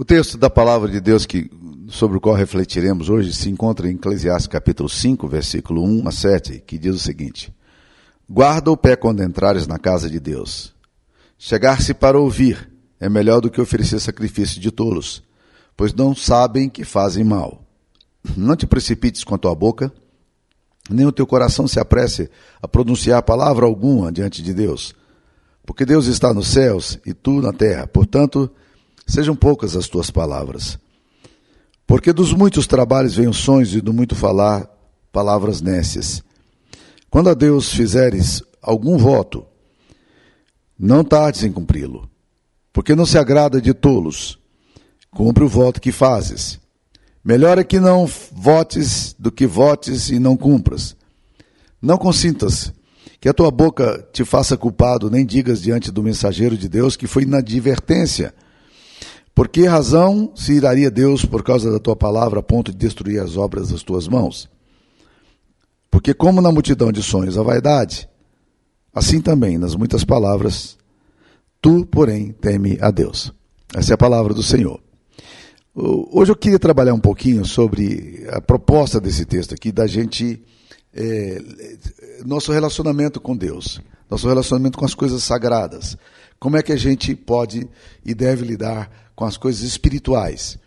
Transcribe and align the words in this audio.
O 0.00 0.04
texto 0.04 0.38
da 0.38 0.48
palavra 0.48 0.88
de 0.88 1.00
Deus 1.00 1.26
que, 1.26 1.50
sobre 1.88 2.18
o 2.18 2.20
qual 2.20 2.36
refletiremos 2.36 3.10
hoje 3.10 3.32
se 3.32 3.50
encontra 3.50 3.90
em 3.90 3.96
Eclesiastes 3.96 4.46
capítulo 4.46 4.88
5, 4.88 5.26
versículo 5.26 5.82
1 5.82 6.06
a 6.06 6.12
7, 6.12 6.62
que 6.64 6.78
diz 6.78 6.94
o 6.94 7.00
seguinte: 7.00 7.52
Guarda 8.30 8.70
o 8.70 8.76
pé 8.76 8.94
quando 8.94 9.24
entrares 9.24 9.66
na 9.66 9.76
casa 9.76 10.08
de 10.08 10.20
Deus. 10.20 10.72
Chegar-se 11.36 11.92
para 11.94 12.16
ouvir 12.16 12.70
é 13.00 13.08
melhor 13.08 13.40
do 13.40 13.50
que 13.50 13.60
oferecer 13.60 13.98
sacrifício 13.98 14.60
de 14.60 14.70
tolos, 14.70 15.20
pois 15.76 15.92
não 15.92 16.14
sabem 16.14 16.68
que 16.68 16.84
fazem 16.84 17.24
mal. 17.24 17.66
Não 18.36 18.54
te 18.54 18.68
precipites 18.68 19.24
com 19.24 19.34
a 19.34 19.38
tua 19.38 19.54
boca, 19.56 19.92
nem 20.88 21.06
o 21.06 21.12
teu 21.12 21.26
coração 21.26 21.66
se 21.66 21.80
apresse 21.80 22.30
a 22.62 22.68
pronunciar 22.68 23.20
palavra 23.24 23.66
alguma 23.66 24.12
diante 24.12 24.44
de 24.44 24.54
Deus, 24.54 24.94
porque 25.66 25.84
Deus 25.84 26.06
está 26.06 26.32
nos 26.32 26.46
céus 26.46 27.00
e 27.04 27.12
tu 27.12 27.42
na 27.42 27.52
terra. 27.52 27.84
Portanto, 27.88 28.48
sejam 29.08 29.34
poucas 29.34 29.74
as 29.74 29.88
tuas 29.88 30.10
palavras. 30.10 30.78
Porque 31.86 32.12
dos 32.12 32.32
muitos 32.34 32.66
trabalhos 32.66 33.16
vêm 33.16 33.26
os 33.26 33.38
sonhos 33.38 33.74
e 33.74 33.80
do 33.80 33.92
muito 33.92 34.14
falar 34.14 34.68
palavras 35.10 35.62
nécias. 35.62 36.22
Quando 37.08 37.30
a 37.30 37.34
Deus 37.34 37.72
fizeres 37.72 38.42
algum 38.60 38.98
voto, 38.98 39.46
não 40.78 41.02
tardes 41.02 41.42
em 41.42 41.50
cumpri-lo, 41.50 42.08
porque 42.72 42.94
não 42.94 43.06
se 43.06 43.16
agrada 43.16 43.60
de 43.60 43.72
tolos. 43.72 44.38
Cumpre 45.10 45.42
o 45.42 45.48
voto 45.48 45.80
que 45.80 45.90
fazes. 45.90 46.60
Melhor 47.24 47.58
é 47.58 47.64
que 47.64 47.80
não 47.80 48.08
votes 48.32 49.16
do 49.18 49.32
que 49.32 49.46
votes 49.46 50.10
e 50.10 50.18
não 50.18 50.36
cumpras. 50.36 50.94
Não 51.80 51.96
consintas 51.96 52.72
que 53.18 53.28
a 53.28 53.32
tua 53.32 53.50
boca 53.50 54.06
te 54.12 54.24
faça 54.24 54.56
culpado, 54.56 55.10
nem 55.10 55.24
digas 55.24 55.62
diante 55.62 55.90
do 55.90 56.02
mensageiro 56.02 56.56
de 56.56 56.68
Deus 56.68 56.94
que 56.94 57.06
foi 57.06 57.22
inadvertência 57.22 58.34
por 59.38 59.46
que 59.46 59.64
razão 59.66 60.32
se 60.34 60.54
iraria 60.54 60.90
Deus 60.90 61.24
por 61.24 61.44
causa 61.44 61.70
da 61.70 61.78
tua 61.78 61.94
palavra 61.94 62.40
a 62.40 62.42
ponto 62.42 62.72
de 62.72 62.76
destruir 62.76 63.20
as 63.20 63.36
obras 63.36 63.68
das 63.68 63.84
tuas 63.84 64.08
mãos? 64.08 64.50
Porque, 65.88 66.12
como 66.12 66.40
na 66.40 66.50
multidão 66.50 66.90
de 66.90 67.00
sonhos 67.00 67.38
a 67.38 67.42
vaidade, 67.44 68.08
assim 68.92 69.20
também 69.20 69.56
nas 69.56 69.76
muitas 69.76 70.02
palavras, 70.02 70.76
tu, 71.62 71.86
porém, 71.86 72.32
teme 72.32 72.78
a 72.80 72.90
Deus. 72.90 73.32
Essa 73.76 73.92
é 73.92 73.94
a 73.94 73.96
palavra 73.96 74.34
do 74.34 74.42
Senhor. 74.42 74.80
Hoje 75.72 76.32
eu 76.32 76.36
queria 76.36 76.58
trabalhar 76.58 76.94
um 76.94 76.98
pouquinho 76.98 77.44
sobre 77.44 78.26
a 78.32 78.40
proposta 78.40 79.00
desse 79.00 79.24
texto 79.24 79.54
aqui, 79.54 79.70
da 79.70 79.86
gente. 79.86 80.42
É, 80.92 81.40
nosso 82.26 82.50
relacionamento 82.50 83.20
com 83.20 83.36
Deus, 83.36 83.80
nosso 84.10 84.26
relacionamento 84.26 84.76
com 84.76 84.84
as 84.84 84.94
coisas 84.94 85.22
sagradas. 85.22 85.96
Como 86.38 86.56
é 86.56 86.62
que 86.62 86.72
a 86.72 86.76
gente 86.76 87.14
pode 87.14 87.68
e 88.04 88.14
deve 88.14 88.44
lidar 88.44 89.10
com 89.14 89.24
as 89.24 89.36
coisas 89.36 89.62
espirituais? 89.62 90.58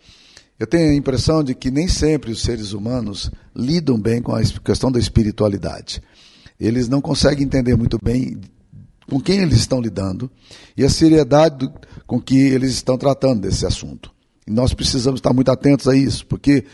Eu 0.58 0.66
tenho 0.66 0.90
a 0.90 0.94
impressão 0.94 1.42
de 1.42 1.54
que 1.54 1.70
nem 1.70 1.88
sempre 1.88 2.30
os 2.30 2.42
seres 2.42 2.72
humanos 2.72 3.30
lidam 3.56 3.98
bem 3.98 4.22
com 4.22 4.34
a 4.34 4.42
questão 4.42 4.92
da 4.92 4.98
espiritualidade. 4.98 6.02
Eles 6.60 6.88
não 6.88 7.00
conseguem 7.00 7.44
entender 7.44 7.74
muito 7.74 7.98
bem 8.02 8.40
com 9.10 9.20
quem 9.20 9.40
eles 9.40 9.56
estão 9.56 9.80
lidando 9.80 10.30
e 10.76 10.84
a 10.84 10.90
seriedade 10.90 11.68
com 12.06 12.20
que 12.20 12.36
eles 12.36 12.72
estão 12.72 12.96
tratando 12.96 13.40
desse 13.40 13.66
assunto. 13.66 14.12
E 14.46 14.50
nós 14.50 14.72
precisamos 14.74 15.18
estar 15.18 15.32
muito 15.32 15.50
atentos 15.50 15.88
a 15.88 15.96
isso, 15.96 16.26
porque 16.26 16.64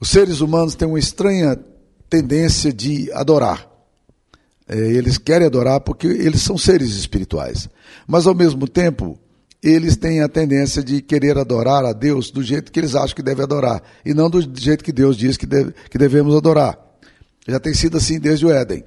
os 0.00 0.08
seres 0.08 0.40
humanos 0.40 0.74
têm 0.74 0.88
uma 0.88 0.98
estranha 0.98 1.56
tendência 2.08 2.72
de 2.72 3.10
adorar. 3.12 3.71
É, 4.72 4.78
eles 4.78 5.18
querem 5.18 5.46
adorar 5.46 5.80
porque 5.80 6.06
eles 6.06 6.40
são 6.40 6.56
seres 6.56 6.94
espirituais. 6.96 7.68
Mas, 8.06 8.26
ao 8.26 8.34
mesmo 8.34 8.66
tempo, 8.66 9.18
eles 9.62 9.96
têm 9.96 10.22
a 10.22 10.28
tendência 10.28 10.82
de 10.82 11.02
querer 11.02 11.36
adorar 11.36 11.84
a 11.84 11.92
Deus 11.92 12.30
do 12.30 12.42
jeito 12.42 12.72
que 12.72 12.80
eles 12.80 12.94
acham 12.94 13.14
que 13.14 13.22
deve 13.22 13.42
adorar, 13.42 13.82
e 14.04 14.14
não 14.14 14.30
do 14.30 14.40
jeito 14.58 14.82
que 14.82 14.90
Deus 14.90 15.14
diz 15.14 15.36
que, 15.36 15.44
deve, 15.44 15.74
que 15.90 15.98
devemos 15.98 16.34
adorar. 16.34 16.78
Já 17.46 17.60
tem 17.60 17.74
sido 17.74 17.98
assim 17.98 18.18
desde 18.18 18.46
o 18.46 18.50
Éden. 18.50 18.82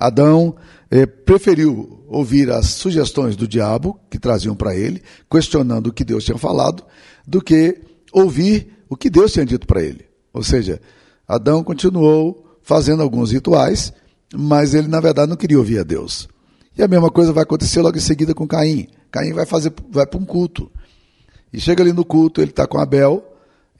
Adão 0.00 0.56
eh, 0.90 1.04
preferiu 1.04 2.04
ouvir 2.08 2.50
as 2.50 2.68
sugestões 2.68 3.36
do 3.36 3.46
diabo 3.46 4.00
que 4.10 4.18
traziam 4.18 4.56
para 4.56 4.74
ele, 4.74 5.02
questionando 5.30 5.88
o 5.88 5.92
que 5.92 6.04
Deus 6.04 6.24
tinha 6.24 6.38
falado, 6.38 6.82
do 7.26 7.42
que 7.42 7.78
ouvir 8.10 8.72
o 8.88 8.96
que 8.96 9.10
Deus 9.10 9.32
tinha 9.32 9.44
dito 9.44 9.66
para 9.66 9.82
ele. 9.82 10.06
Ou 10.32 10.42
seja, 10.42 10.80
Adão 11.26 11.62
continuou 11.62 12.58
fazendo 12.62 13.02
alguns 13.02 13.32
rituais, 13.32 13.92
mas 14.34 14.74
ele 14.74 14.88
na 14.88 15.00
verdade 15.00 15.28
não 15.28 15.36
queria 15.36 15.58
ouvir 15.58 15.78
a 15.78 15.82
Deus. 15.82 16.28
E 16.76 16.82
a 16.82 16.88
mesma 16.88 17.10
coisa 17.10 17.32
vai 17.32 17.42
acontecer 17.42 17.80
logo 17.80 17.96
em 17.96 18.00
seguida 18.00 18.34
com 18.34 18.46
Caim. 18.46 18.86
Caim 19.10 19.32
vai 19.32 19.44
fazer, 19.44 19.72
vai 19.90 20.06
para 20.06 20.18
um 20.18 20.24
culto. 20.24 20.70
E 21.52 21.60
chega 21.60 21.82
ali 21.82 21.92
no 21.92 22.04
culto, 22.04 22.40
ele 22.40 22.50
está 22.50 22.66
com 22.66 22.78
Abel, 22.78 23.24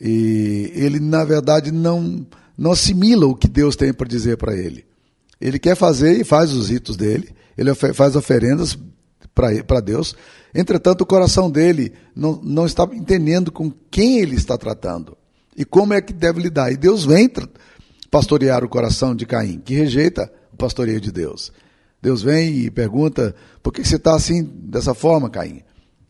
e 0.00 0.72
ele, 0.74 0.98
na 0.98 1.24
verdade, 1.24 1.70
não, 1.70 2.26
não 2.56 2.72
assimila 2.72 3.26
o 3.26 3.34
que 3.34 3.48
Deus 3.48 3.76
tem 3.76 3.92
para 3.92 4.08
dizer 4.08 4.36
para 4.36 4.56
ele. 4.56 4.84
Ele 5.40 5.58
quer 5.58 5.76
fazer 5.76 6.20
e 6.20 6.24
faz 6.24 6.52
os 6.52 6.70
ritos 6.70 6.96
dele, 6.96 7.28
ele 7.56 7.74
faz 7.74 8.16
oferendas 8.16 8.76
para 9.34 9.80
Deus. 9.80 10.16
Entretanto, 10.54 11.02
o 11.02 11.06
coração 11.06 11.50
dele 11.50 11.92
não, 12.14 12.40
não 12.42 12.66
está 12.66 12.84
entendendo 12.92 13.52
com 13.52 13.70
quem 13.90 14.18
ele 14.18 14.34
está 14.34 14.56
tratando 14.56 15.16
e 15.56 15.64
como 15.64 15.94
é 15.94 16.00
que 16.00 16.12
deve 16.12 16.40
lidar. 16.40 16.72
E 16.72 16.76
Deus 16.76 17.04
vem 17.04 17.30
pastorear 18.10 18.64
o 18.64 18.68
coração 18.68 19.14
de 19.14 19.26
Caim, 19.26 19.58
que 19.58 19.74
rejeita 19.74 20.30
o 20.52 20.56
pastoreio 20.56 21.00
de 21.00 21.12
Deus. 21.12 21.52
Deus 22.00 22.22
vem 22.22 22.58
e 22.60 22.70
pergunta: 22.70 23.34
por 23.62 23.72
que 23.72 23.84
você 23.84 23.96
está 23.96 24.14
assim, 24.14 24.42
dessa 24.42 24.94
forma, 24.94 25.28
Caim? 25.28 25.62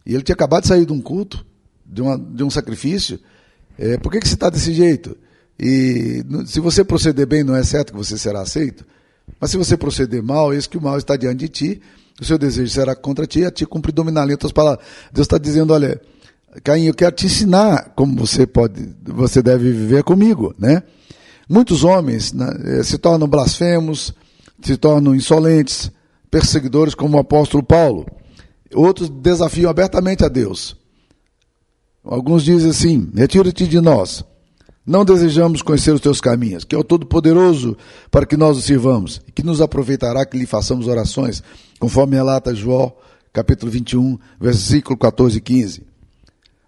E 0.05 0.15
ele 0.15 0.23
tinha 0.23 0.35
acabado 0.35 0.63
de 0.63 0.69
sair 0.69 0.87
de 0.87 0.93
um 0.93 1.01
culto, 1.01 1.45
de, 1.85 2.01
uma, 2.03 2.19
de 2.19 2.43
um 2.43 2.51
sacrifício. 2.51 3.19
É, 3.79 3.97
por 3.99 4.11
que, 4.11 4.21
que 4.21 4.29
você 4.29 4.35
está 4.35 4.51
desse 4.51 4.73
jeito? 4.73 5.17
E 5.59 6.23
se 6.47 6.61
você 6.61 6.85
proceder 6.85 7.27
bem, 7.27 7.43
não 7.43 7.55
é 7.55 7.63
certo 7.63 7.93
que 7.93 7.99
você 7.99 8.17
será 8.17 8.41
aceito. 8.41 8.87
Mas 9.41 9.51
se 9.51 9.57
você 9.57 9.77
proceder 9.77 10.23
mal, 10.23 10.55
eis 10.55 10.67
que 10.67 10.79
o 10.79 10.81
mal 10.81 10.97
está 10.97 11.17
diante 11.17 11.39
de 11.39 11.49
ti, 11.49 11.83
o 12.21 12.25
seu 12.25 12.39
desejo 12.39 12.73
será 12.73 12.95
contra 12.95 13.27
ti, 13.27 13.45
a 13.45 13.51
ti 13.51 13.67
cumpre 13.67 13.93
dominar. 13.93 14.27
Em 14.29 14.33
outras 14.33 14.53
palavras, 14.53 14.85
Deus 15.13 15.27
está 15.27 15.37
dizendo: 15.37 15.73
olha, 15.73 16.01
Caim, 16.63 16.85
eu 16.85 16.95
quero 16.95 17.15
te 17.15 17.27
ensinar 17.27 17.93
como 17.95 18.17
você 18.17 18.47
pode, 18.47 18.89
você 19.05 19.43
deve 19.43 19.71
viver 19.71 20.03
comigo, 20.03 20.55
né? 20.59 20.83
Muitos 21.49 21.83
homens 21.83 22.33
né, 22.33 22.83
se 22.83 22.99
tornam 22.99 23.27
blasfemos, 23.27 24.13
se 24.63 24.77
tornam 24.77 25.15
insolentes, 25.15 25.91
perseguidores, 26.31 26.95
como 26.95 27.17
o 27.17 27.21
apóstolo 27.21 27.63
Paulo. 27.63 28.07
Outros 28.75 29.09
desafiam 29.09 29.71
abertamente 29.71 30.25
a 30.25 30.29
Deus. 30.29 30.77
Alguns 32.05 32.45
dizem 32.45 32.71
assim: 32.71 33.11
retira-te 33.15 33.67
de 33.67 33.81
nós. 33.81 34.25
Não 34.85 35.05
desejamos 35.05 35.61
conhecer 35.61 35.93
os 35.93 36.01
teus 36.01 36.19
caminhos, 36.19 36.65
que 36.65 36.75
é 36.75 36.79
o 36.79 36.85
Todo-Poderoso 36.85 37.77
para 38.11 38.25
que 38.25 38.39
nós 38.39 38.57
o 38.57 38.63
sirvamos, 38.63 39.21
e 39.27 39.33
que 39.33 39.43
nos 39.43 39.61
aproveitará 39.61 40.25
que 40.25 40.39
lhe 40.39 40.47
façamos 40.47 40.87
orações, 40.87 41.43
conforme 41.79 42.17
relata 42.17 42.55
João, 42.55 42.95
capítulo 43.31 43.71
21, 43.71 44.19
versículo 44.41 44.97
14 44.97 45.37
e 45.37 45.41
15. 45.43 45.87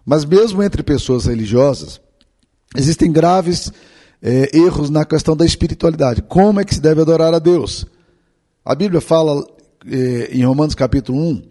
Mas 0.05 0.23
mesmo 0.23 0.61
entre 0.61 0.83
pessoas 0.83 1.25
religiosas, 1.25 1.99
existem 2.75 3.11
graves 3.11 3.71
é, 4.21 4.55
erros 4.55 4.89
na 4.89 5.05
questão 5.05 5.35
da 5.35 5.45
espiritualidade. 5.45 6.21
Como 6.21 6.59
é 6.59 6.65
que 6.65 6.75
se 6.75 6.81
deve 6.81 7.01
adorar 7.01 7.33
a 7.33 7.39
Deus? 7.39 7.85
A 8.63 8.75
Bíblia 8.75 9.01
fala 9.01 9.43
é, 9.89 10.29
em 10.31 10.43
Romanos 10.45 10.75
capítulo 10.75 11.19
1 11.19 11.41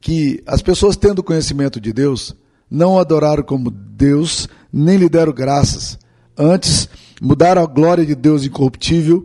que 0.00 0.42
as 0.46 0.60
pessoas 0.60 0.96
tendo 0.96 1.22
conhecimento 1.22 1.80
de 1.80 1.92
Deus 1.92 2.34
não 2.68 2.98
adoraram 2.98 3.44
como 3.44 3.70
Deus, 3.70 4.48
nem 4.72 4.96
lhe 4.96 5.08
deram 5.08 5.32
graças. 5.32 5.96
Antes, 6.36 6.88
mudaram 7.20 7.62
a 7.62 7.66
glória 7.66 8.04
de 8.04 8.16
Deus 8.16 8.44
incorruptível 8.44 9.24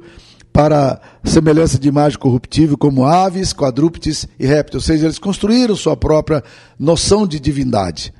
para 0.53 1.01
semelhança 1.23 1.79
de 1.79 1.87
imagem 1.87 2.19
corruptível, 2.19 2.77
como 2.77 3.05
aves, 3.05 3.53
quadrúpedes 3.53 4.27
e 4.39 4.45
répteis. 4.45 4.83
Ou 4.83 4.85
seja, 4.85 5.05
eles 5.05 5.17
construíram 5.17 5.75
sua 5.75 5.97
própria 5.97 6.43
noção 6.77 7.25
de 7.25 7.39
divindade. 7.39 8.13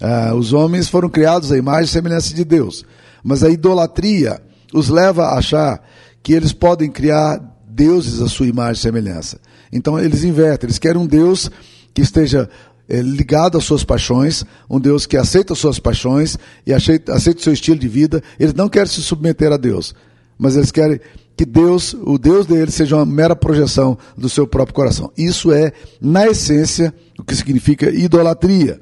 Ah, 0.00 0.34
os 0.34 0.52
homens 0.52 0.88
foram 0.88 1.08
criados 1.08 1.50
à 1.50 1.56
imagem 1.56 1.84
e 1.84 1.88
semelhança 1.88 2.34
de 2.34 2.44
Deus. 2.44 2.84
Mas 3.24 3.42
a 3.42 3.48
idolatria 3.48 4.40
os 4.72 4.90
leva 4.90 5.24
a 5.24 5.38
achar 5.38 5.82
que 6.22 6.34
eles 6.34 6.52
podem 6.52 6.90
criar 6.90 7.40
deuses 7.66 8.20
à 8.20 8.28
sua 8.28 8.46
imagem 8.46 8.78
e 8.78 8.82
semelhança. 8.82 9.40
Então 9.72 9.98
eles 9.98 10.22
invertem, 10.22 10.68
eles 10.68 10.78
querem 10.78 11.00
um 11.00 11.06
Deus 11.06 11.50
que 11.92 12.02
esteja 12.02 12.48
é, 12.88 13.00
ligado 13.00 13.56
às 13.56 13.64
suas 13.64 13.82
paixões, 13.82 14.44
um 14.68 14.78
Deus 14.78 15.06
que 15.06 15.16
aceita 15.16 15.54
as 15.54 15.58
suas 15.58 15.78
paixões 15.78 16.36
e 16.66 16.72
aceita, 16.72 17.14
aceita 17.14 17.40
o 17.40 17.42
seu 17.42 17.52
estilo 17.52 17.78
de 17.78 17.88
vida. 17.88 18.22
Eles 18.38 18.54
não 18.54 18.68
querem 18.68 18.88
se 18.88 19.02
submeter 19.02 19.50
a 19.52 19.56
Deus, 19.56 19.94
mas 20.38 20.54
eles 20.56 20.70
querem 20.70 21.00
que 21.36 21.44
Deus, 21.44 21.94
o 22.04 22.16
Deus 22.16 22.46
deles, 22.46 22.74
seja 22.74 22.96
uma 22.96 23.06
mera 23.06 23.34
projeção 23.34 23.98
do 24.16 24.28
seu 24.28 24.46
próprio 24.46 24.74
coração. 24.74 25.10
Isso 25.16 25.50
é, 25.50 25.72
na 26.00 26.26
essência, 26.26 26.94
o 27.18 27.24
que 27.24 27.34
significa 27.34 27.90
idolatria. 27.90 28.80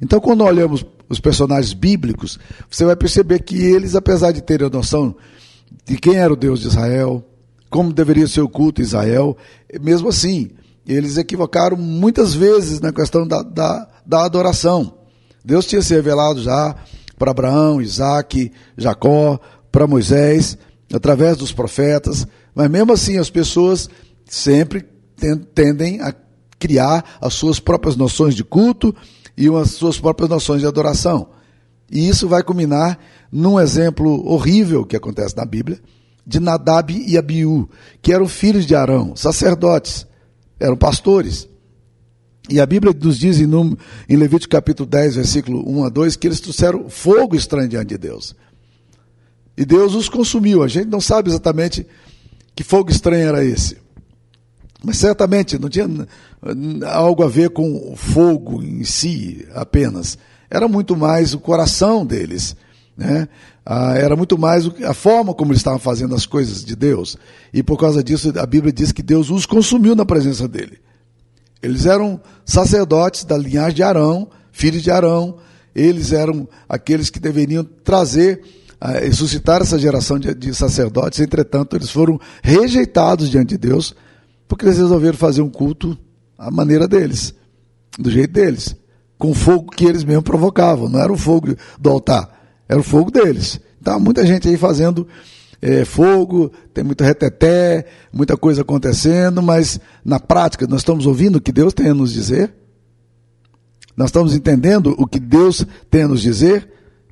Então, 0.00 0.18
quando 0.18 0.42
olhamos 0.42 0.84
os 1.12 1.20
personagens 1.20 1.74
bíblicos, 1.74 2.38
você 2.70 2.86
vai 2.86 2.96
perceber 2.96 3.40
que 3.40 3.56
eles, 3.56 3.94
apesar 3.94 4.32
de 4.32 4.40
terem 4.40 4.66
a 4.66 4.70
noção 4.70 5.14
de 5.84 5.98
quem 5.98 6.16
era 6.16 6.32
o 6.32 6.36
Deus 6.36 6.60
de 6.60 6.68
Israel, 6.68 7.22
como 7.68 7.92
deveria 7.92 8.26
ser 8.26 8.40
o 8.40 8.48
culto 8.48 8.80
Israel, 8.80 9.36
mesmo 9.80 10.08
assim, 10.08 10.50
eles 10.86 11.18
equivocaram 11.18 11.76
muitas 11.76 12.32
vezes 12.32 12.80
na 12.80 12.92
questão 12.92 13.26
da, 13.26 13.42
da, 13.42 13.88
da 14.06 14.24
adoração. 14.24 14.94
Deus 15.44 15.66
tinha 15.66 15.82
se 15.82 15.92
revelado 15.92 16.42
já 16.42 16.74
para 17.18 17.30
Abraão, 17.30 17.82
Isaac, 17.82 18.50
Jacó, 18.76 19.38
para 19.70 19.86
Moisés, 19.86 20.56
através 20.92 21.36
dos 21.36 21.52
profetas, 21.52 22.26
mas 22.54 22.70
mesmo 22.70 22.92
assim 22.94 23.18
as 23.18 23.28
pessoas 23.28 23.88
sempre 24.24 24.82
tendem 25.54 26.00
a 26.00 26.14
criar 26.58 27.18
as 27.20 27.34
suas 27.34 27.60
próprias 27.60 27.96
noções 27.96 28.34
de 28.34 28.42
culto 28.42 28.94
e 29.36 29.48
as 29.48 29.70
suas 29.72 29.98
próprias 29.98 30.30
noções 30.30 30.60
de 30.60 30.66
adoração. 30.66 31.28
E 31.90 32.08
isso 32.08 32.28
vai 32.28 32.42
culminar 32.42 32.98
num 33.30 33.58
exemplo 33.58 34.26
horrível 34.26 34.84
que 34.84 34.96
acontece 34.96 35.36
na 35.36 35.44
Bíblia, 35.44 35.80
de 36.26 36.38
Nadab 36.38 36.92
e 36.92 37.18
Abiú, 37.18 37.68
que 38.00 38.12
eram 38.12 38.28
filhos 38.28 38.64
de 38.66 38.74
Arão, 38.74 39.16
sacerdotes, 39.16 40.06
eram 40.58 40.76
pastores. 40.76 41.48
E 42.48 42.60
a 42.60 42.66
Bíblia 42.66 42.94
nos 42.98 43.18
diz 43.18 43.40
em, 43.40 43.48
em 44.08 44.16
Levítico 44.16 44.50
capítulo 44.50 44.88
10, 44.88 45.16
versículo 45.16 45.68
1 45.68 45.84
a 45.84 45.88
2, 45.88 46.16
que 46.16 46.26
eles 46.26 46.40
trouxeram 46.40 46.88
fogo 46.88 47.36
estranho 47.36 47.68
diante 47.68 47.88
de 47.88 47.98
Deus. 47.98 48.34
E 49.56 49.64
Deus 49.64 49.94
os 49.94 50.08
consumiu. 50.08 50.62
A 50.62 50.68
gente 50.68 50.88
não 50.88 51.00
sabe 51.00 51.30
exatamente 51.30 51.86
que 52.54 52.64
fogo 52.64 52.90
estranho 52.90 53.28
era 53.28 53.44
esse. 53.44 53.78
Mas 54.84 54.98
certamente 54.98 55.58
não 55.58 55.68
tinha 55.68 55.86
algo 56.90 57.22
a 57.22 57.28
ver 57.28 57.50
com 57.50 57.92
o 57.92 57.96
fogo 57.96 58.62
em 58.62 58.84
si 58.84 59.46
apenas. 59.54 60.18
Era 60.50 60.66
muito 60.66 60.96
mais 60.96 61.34
o 61.34 61.38
coração 61.38 62.04
deles. 62.04 62.56
Né? 62.96 63.28
Ah, 63.64 63.94
era 63.96 64.16
muito 64.16 64.36
mais 64.36 64.68
a 64.84 64.92
forma 64.92 65.32
como 65.32 65.52
eles 65.52 65.60
estavam 65.60 65.78
fazendo 65.78 66.14
as 66.14 66.26
coisas 66.26 66.64
de 66.64 66.74
Deus. 66.74 67.16
E 67.54 67.62
por 67.62 67.78
causa 67.78 68.02
disso, 68.02 68.32
a 68.36 68.46
Bíblia 68.46 68.72
diz 68.72 68.92
que 68.92 69.02
Deus 69.02 69.30
os 69.30 69.46
consumiu 69.46 69.94
na 69.94 70.04
presença 70.04 70.48
dele. 70.48 70.78
Eles 71.62 71.86
eram 71.86 72.20
sacerdotes 72.44 73.24
da 73.24 73.38
linhagem 73.38 73.76
de 73.76 73.82
Arão, 73.84 74.28
filhos 74.50 74.82
de 74.82 74.90
Arão. 74.90 75.36
Eles 75.74 76.12
eram 76.12 76.48
aqueles 76.68 77.08
que 77.08 77.20
deveriam 77.20 77.64
trazer, 77.84 78.42
ah, 78.80 78.98
ressuscitar 78.98 79.62
essa 79.62 79.78
geração 79.78 80.18
de, 80.18 80.34
de 80.34 80.52
sacerdotes. 80.52 81.20
Entretanto, 81.20 81.76
eles 81.76 81.90
foram 81.90 82.20
rejeitados 82.42 83.30
diante 83.30 83.50
de 83.50 83.58
Deus, 83.58 83.94
porque 84.48 84.66
eles 84.66 84.78
resolveram 84.78 85.16
fazer 85.16 85.42
um 85.42 85.50
culto 85.50 85.98
à 86.38 86.50
maneira 86.50 86.86
deles, 86.88 87.34
do 87.98 88.10
jeito 88.10 88.32
deles, 88.32 88.76
com 89.18 89.34
fogo 89.34 89.70
que 89.70 89.84
eles 89.84 90.04
mesmos 90.04 90.24
provocavam. 90.24 90.88
Não 90.88 91.00
era 91.00 91.12
o 91.12 91.16
fogo 91.16 91.54
do 91.78 91.90
altar, 91.90 92.62
era 92.68 92.80
o 92.80 92.84
fogo 92.84 93.10
deles. 93.10 93.60
Então, 93.80 93.98
muita 93.98 94.26
gente 94.26 94.48
aí 94.48 94.56
fazendo 94.56 95.06
é, 95.62 95.84
fogo, 95.84 96.50
tem 96.74 96.82
muito 96.82 97.04
reteté, 97.04 97.86
muita 98.12 98.36
coisa 98.36 98.62
acontecendo, 98.62 99.40
mas 99.40 99.78
na 100.04 100.18
prática 100.18 100.66
nós 100.66 100.80
estamos 100.80 101.06
ouvindo 101.06 101.36
o 101.36 101.40
que 101.40 101.52
Deus 101.52 101.72
tem 101.72 101.88
a 101.88 101.94
nos 101.94 102.12
dizer? 102.12 102.52
Nós 103.96 104.08
estamos 104.08 104.34
entendendo 104.34 104.94
o 104.98 105.06
que 105.06 105.20
Deus 105.20 105.64
tem 105.88 106.02
a 106.02 106.08
nos 106.08 106.20
dizer? 106.20 106.68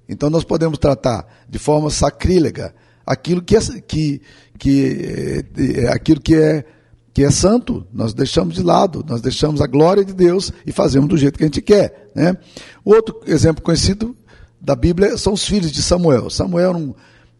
Então 0.08 0.28
nós 0.28 0.42
podemos 0.42 0.78
tratar 0.78 1.24
de 1.48 1.58
forma 1.58 1.90
sacrílega 1.90 2.74
aquilo 3.06 3.40
que 3.40 3.56
é, 3.56 3.60
que, 3.86 4.22
que, 4.58 5.44
é, 5.78 5.92
aquilo 5.92 6.20
que 6.20 6.34
é, 6.34 6.64
que 7.12 7.24
é 7.24 7.30
santo, 7.30 7.86
nós 7.92 8.14
deixamos 8.14 8.54
de 8.54 8.62
lado, 8.62 9.04
nós 9.06 9.20
deixamos 9.20 9.60
a 9.60 9.66
glória 9.66 10.04
de 10.04 10.12
Deus 10.12 10.52
e 10.64 10.72
fazemos 10.72 11.08
do 11.08 11.16
jeito 11.16 11.36
que 11.36 11.44
a 11.44 11.46
gente 11.46 11.60
quer. 11.60 12.10
Né? 12.14 12.36
O 12.84 12.94
outro 12.94 13.20
exemplo 13.26 13.62
conhecido 13.62 14.16
da 14.60 14.76
Bíblia 14.76 15.16
são 15.16 15.32
os 15.32 15.44
filhos 15.44 15.72
de 15.72 15.82
Samuel. 15.82 16.30
Samuel 16.30 16.68
era 16.68 16.78
um, 16.78 16.94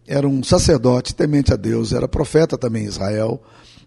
era 0.06 0.28
um 0.28 0.42
sacerdote 0.42 1.14
temente 1.14 1.52
a 1.52 1.56
Deus, 1.56 1.92
era 1.92 2.08
profeta 2.08 2.58
também 2.58 2.84
em 2.84 2.88
Israel. 2.88 3.40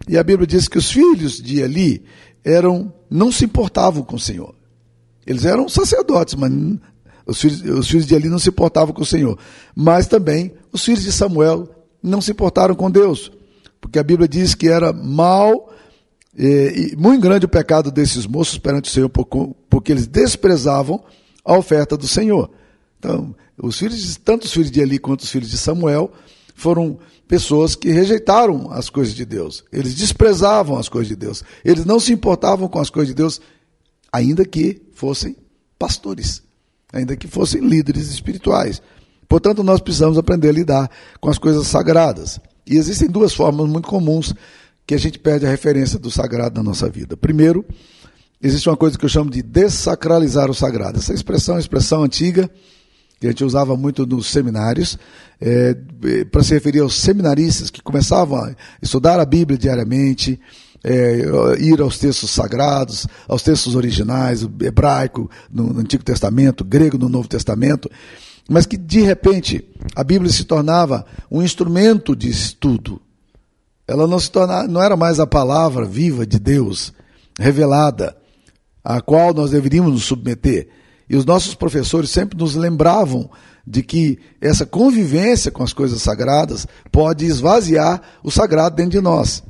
E 0.08 0.18
a 0.18 0.24
Bíblia 0.24 0.48
diz 0.48 0.68
que 0.68 0.78
os 0.78 0.90
filhos 0.90 1.42
de 1.42 1.60
Eli 1.60 2.06
eram, 2.44 2.94
não 3.10 3.32
se 3.32 3.46
importavam 3.46 4.04
com 4.04 4.16
o 4.16 4.20
Senhor. 4.20 4.56
Eles 5.26 5.46
eram 5.46 5.68
sacerdotes, 5.68 6.36
mas 6.36 6.52
os 7.26 7.40
filhos, 7.40 7.62
os 7.62 7.88
filhos 7.88 8.06
de 8.06 8.16
Eli 8.16 8.30
não 8.30 8.40
se 8.40 8.50
importavam 8.50 8.94
com 8.94 9.02
o 9.02 9.06
Senhor. 9.06 9.38
Mas 9.76 10.08
também 10.08 10.54
os 10.72 10.84
filhos 10.84 11.04
de 11.04 11.12
Samuel 11.12 11.70
não 12.02 12.22
se 12.22 12.32
importaram 12.32 12.76
com 12.76 12.92
Deus. 12.92 13.32
Porque 13.84 14.00
a 14.00 14.04
Bíblia 14.04 14.30
diz 14.30 14.56
que 14.56 14.70
era 14.70 14.94
mal 14.94 15.70
e, 16.38 16.94
e 16.94 16.96
muito 16.96 17.22
grande 17.22 17.46
o 17.46 17.50
pecado 17.50 17.92
desses 17.92 18.26
moços 18.26 18.58
perante 18.58 18.90
o 18.90 18.94
Senhor, 18.94 19.10
porque 19.10 19.92
eles 19.92 20.08
desprezavam 20.08 21.04
a 21.44 21.58
oferta 21.58 21.98
do 21.98 22.08
Senhor. 22.08 22.50
Então, 22.98 23.36
os 23.62 23.78
filhos 23.78 24.16
tanto 24.16 24.46
os 24.46 24.54
filhos 24.54 24.72
de 24.72 24.80
Eli 24.80 24.98
quanto 24.98 25.20
os 25.20 25.30
filhos 25.30 25.50
de 25.50 25.58
Samuel 25.58 26.14
foram 26.56 26.98
pessoas 27.28 27.76
que 27.76 27.90
rejeitaram 27.90 28.72
as 28.72 28.90
coisas 28.90 29.14
de 29.14 29.26
Deus. 29.26 29.66
Eles 29.70 29.94
desprezavam 29.96 30.78
as 30.78 30.88
coisas 30.88 31.10
de 31.10 31.18
Deus. 31.18 31.44
Eles 31.64 31.84
não 31.84 32.00
se 32.00 32.14
importavam 32.14 32.70
com 32.70 32.80
as 32.80 32.90
coisas 32.90 33.10
de 33.10 33.16
Deus, 33.16 33.42
ainda 34.14 34.46
que 34.46 34.82
fossem 34.94 35.36
pastores, 35.78 36.42
ainda 36.94 37.18
que 37.18 37.28
fossem 37.28 37.60
líderes 37.68 38.10
espirituais. 38.10 38.82
Portanto, 39.28 39.62
nós 39.62 39.82
precisamos 39.82 40.18
aprender 40.18 40.48
a 40.48 40.54
lidar 40.54 40.92
com 41.20 41.30
as 41.30 41.38
coisas 41.38 41.68
sagradas. 41.68 42.40
E 42.66 42.78
existem 42.78 43.10
duas 43.10 43.34
formas 43.34 43.68
muito 43.70 43.88
comuns 43.88 44.34
que 44.86 44.94
a 44.94 44.98
gente 44.98 45.20
perde 45.20 45.46
a 45.46 45.50
referência 45.50 45.98
do 45.98 46.12
sagrado 46.12 46.56
na 46.56 46.64
nossa 46.64 46.90
vida. 46.90 47.16
Primeiro, 47.16 47.66
existe 48.42 48.70
uma 48.70 48.78
coisa 48.78 48.98
que 48.98 49.06
eu 49.06 49.10
chamo 49.10 49.30
de 49.30 49.42
desacralizar 49.42 50.50
o 50.50 50.54
sagrado. 50.54 51.00
Essa 51.00 51.14
expressão 51.14 51.56
é 51.56 51.58
uma 51.58 51.62
expressão 51.62 52.04
antiga 52.04 52.50
que 53.20 53.28
a 53.28 53.30
gente 53.30 53.46
usava 53.46 53.78
muito 53.78 54.06
nos 54.06 54.28
seminários, 54.28 55.00
é, 55.40 55.78
para 56.30 56.44
se 56.44 56.54
referir 56.54 56.80
aos 56.80 56.94
seminaristas 56.96 57.70
que 57.70 57.82
começavam 57.82 58.38
a 58.38 58.54
estudar 58.82 59.18
a 59.18 59.26
Bíblia 59.26 59.58
diariamente, 59.58 60.38
é, 60.84 61.22
ir 61.58 61.80
aos 61.80 61.98
textos 61.98 62.32
sagrados, 62.32 63.08
aos 63.26 63.42
textos 63.42 63.76
originais, 63.76 64.44
hebraico 64.62 65.32
no 65.50 65.80
Antigo 65.80 66.04
Testamento, 66.04 66.66
grego 66.66 66.98
no 66.98 67.08
Novo 67.08 67.30
Testamento, 67.30 67.90
mas 68.50 68.66
que 68.66 68.78
de 68.78 69.02
repente 69.02 69.64
a 69.96 70.04
Bíblia 70.04 70.32
se 70.32 70.44
tornava 70.44 71.06
um 71.32 71.42
instrumento 71.42 72.16
de 72.16 72.30
estudo. 72.30 73.02
Ela 73.88 74.08
não 74.08 74.20
se 74.20 74.32
tornava, 74.32 74.68
não 74.68 74.82
era 74.82 74.96
mais 74.96 75.20
a 75.20 75.28
palavra 75.28 75.86
viva 75.86 76.26
de 76.26 76.40
Deus 76.40 76.94
revelada, 77.40 78.16
a 78.84 79.02
qual 79.02 79.34
nós 79.34 79.52
deveríamos 79.52 79.92
nos 79.92 80.04
submeter 80.04 80.70
e 81.10 81.16
os 81.16 81.26
nossos 81.26 81.54
professores 81.54 82.10
sempre 82.10 82.38
nos 82.38 82.56
lembravam 82.56 83.30
de 83.66 83.82
que 83.82 84.20
essa 84.42 84.66
convivência 84.66 85.52
com 85.52 85.64
as 85.64 85.74
coisas 85.74 86.02
sagradas 86.02 86.68
pode 86.92 87.26
esvaziar 87.26 88.02
o 88.24 88.32
sagrado 88.32 88.76
dentro 88.76 88.92
de 88.92 89.02
nós. 89.02 89.44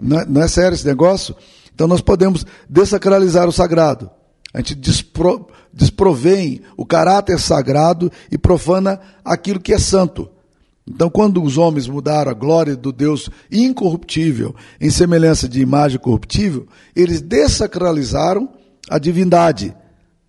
Não 0.00 0.20
é, 0.20 0.24
não 0.26 0.42
é 0.42 0.48
sério 0.48 0.74
esse 0.74 0.86
negócio? 0.86 1.34
Então 1.74 1.88
nós 1.88 2.00
podemos 2.00 2.46
desacralizar 2.68 3.48
o 3.48 3.52
sagrado. 3.52 4.10
A 4.52 4.58
gente 4.58 4.74
despro, 4.74 5.48
desprovém 5.74 6.60
o 6.76 6.86
caráter 6.86 7.38
sagrado 7.38 8.10
e 8.30 8.38
profana 8.38 9.00
aquilo 9.24 9.60
que 9.60 9.72
é 9.72 9.78
santo. 9.78 10.28
Então, 10.86 11.10
quando 11.10 11.42
os 11.42 11.58
homens 11.58 11.88
mudaram 11.88 12.30
a 12.30 12.34
glória 12.34 12.76
do 12.76 12.92
Deus 12.92 13.28
incorruptível 13.50 14.54
em 14.80 14.90
semelhança 14.90 15.48
de 15.48 15.60
imagem 15.60 15.98
corruptível, 15.98 16.66
eles 16.94 17.20
desacralizaram 17.20 18.50
a 18.88 18.98
divindade 18.98 19.74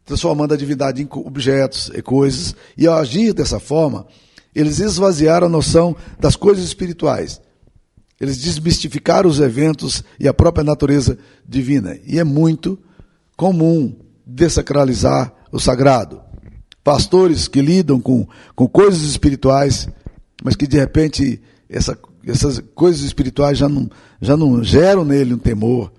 transformando 0.05 0.53
a 0.53 0.57
divindade 0.57 1.01
em 1.01 1.09
objetos 1.11 1.91
e 1.93 2.01
coisas, 2.01 2.55
e 2.77 2.85
ao 2.85 2.95
agir 2.95 3.33
dessa 3.33 3.59
forma, 3.59 4.05
eles 4.53 4.79
esvaziaram 4.79 5.47
a 5.47 5.49
noção 5.49 5.95
das 6.19 6.35
coisas 6.35 6.63
espirituais. 6.63 7.41
Eles 8.21 8.37
desmistificaram 8.37 9.29
os 9.29 9.39
eventos 9.39 10.03
e 10.19 10.27
a 10.27 10.33
própria 10.33 10.63
natureza 10.63 11.17
divina. 11.45 11.97
E 12.05 12.19
é 12.19 12.23
muito 12.23 12.79
comum 13.35 13.93
desacralizar 14.25 15.33
o 15.51 15.59
sagrado. 15.59 16.21
Pastores 16.83 17.47
que 17.47 17.61
lidam 17.61 17.99
com, 17.99 18.27
com 18.55 18.67
coisas 18.67 19.01
espirituais, 19.01 19.87
mas 20.43 20.55
que 20.55 20.67
de 20.67 20.77
repente 20.77 21.41
essa, 21.69 21.97
essas 22.25 22.61
coisas 22.73 23.01
espirituais 23.01 23.57
já 23.57 23.67
não, 23.67 23.89
já 24.21 24.37
não 24.37 24.63
geram 24.63 25.03
nele 25.03 25.33
um 25.33 25.37
temor. 25.37 25.91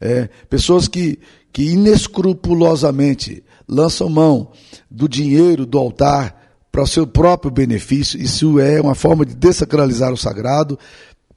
É, 0.00 0.28
pessoas 0.48 0.88
que, 0.88 1.18
que 1.52 1.72
inescrupulosamente 1.72 3.44
lançam 3.68 4.08
mão 4.08 4.50
do 4.90 5.08
dinheiro 5.08 5.66
do 5.66 5.78
altar 5.78 6.40
para 6.72 6.82
o 6.82 6.86
seu 6.86 7.06
próprio 7.06 7.50
benefício. 7.50 8.20
Isso 8.20 8.58
é 8.58 8.80
uma 8.80 8.94
forma 8.94 9.24
de 9.24 9.34
desacralizar 9.34 10.12
o 10.12 10.16
sagrado, 10.16 10.78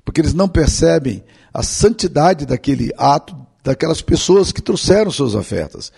porque 0.05 0.21
eles 0.21 0.33
não 0.33 0.47
percebem 0.47 1.23
a 1.53 1.61
santidade 1.61 2.45
daquele 2.45 2.91
ato, 2.97 3.35
daquelas 3.63 4.01
pessoas 4.01 4.51
que 4.51 4.61
trouxeram 4.61 5.11
suas 5.11 5.35
ofertas. 5.35 5.91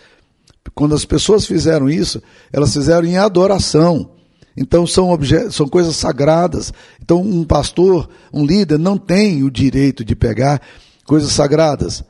Quando 0.73 0.95
as 0.95 1.05
pessoas 1.05 1.45
fizeram 1.45 1.89
isso, 1.89 2.21
elas 2.51 2.73
fizeram 2.73 3.05
em 3.05 3.17
adoração. 3.17 4.11
Então 4.57 4.87
são, 4.87 5.17
são 5.51 5.67
coisas 5.67 5.95
sagradas. 5.95 6.73
Então 7.01 7.21
um 7.21 7.43
pastor, 7.43 8.09
um 8.33 8.45
líder, 8.45 8.79
não 8.79 8.97
tem 8.97 9.43
o 9.43 9.51
direito 9.51 10.03
de 10.03 10.15
pegar 10.15 10.61
coisas 11.05 11.31
sagradas. 11.31 12.03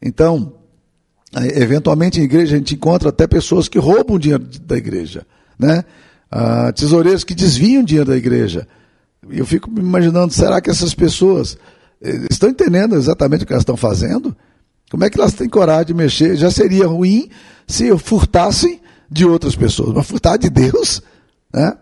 Então, 0.00 0.54
Eventualmente 1.54 2.20
em 2.20 2.24
igreja 2.24 2.54
a 2.54 2.58
gente 2.58 2.74
encontra 2.74 3.08
até 3.08 3.26
pessoas 3.26 3.66
que 3.66 3.78
roubam 3.78 4.18
dinheiro 4.18 4.44
da 4.66 4.76
igreja, 4.76 5.26
né? 5.58 5.82
Ah, 6.30 6.70
tesoureiros 6.72 7.24
que 7.24 7.34
desviam 7.34 7.82
dinheiro 7.82 8.10
da 8.10 8.16
igreja. 8.16 8.68
Eu 9.30 9.46
fico 9.46 9.70
me 9.70 9.80
imaginando, 9.80 10.32
será 10.32 10.60
que 10.60 10.68
essas 10.68 10.94
pessoas 10.94 11.56
eh, 12.02 12.26
estão 12.30 12.50
entendendo 12.50 12.96
exatamente 12.96 13.44
o 13.44 13.46
que 13.46 13.52
elas 13.52 13.62
estão 13.62 13.76
fazendo? 13.76 14.36
Como 14.92 15.04
é 15.04 15.08
que 15.08 15.18
elas 15.18 15.32
têm 15.32 15.48
coragem 15.48 15.86
de 15.86 15.94
mexer? 15.94 16.36
Já 16.36 16.50
seria 16.50 16.86
ruim 16.86 17.30
se 17.66 17.96
furtassem 17.96 18.78
de 19.10 19.24
outras 19.24 19.56
pessoas, 19.56 19.94
mas 19.94 20.06
furtar 20.06 20.36
de 20.36 20.50
Deus, 20.50 21.00
né? 21.50 21.78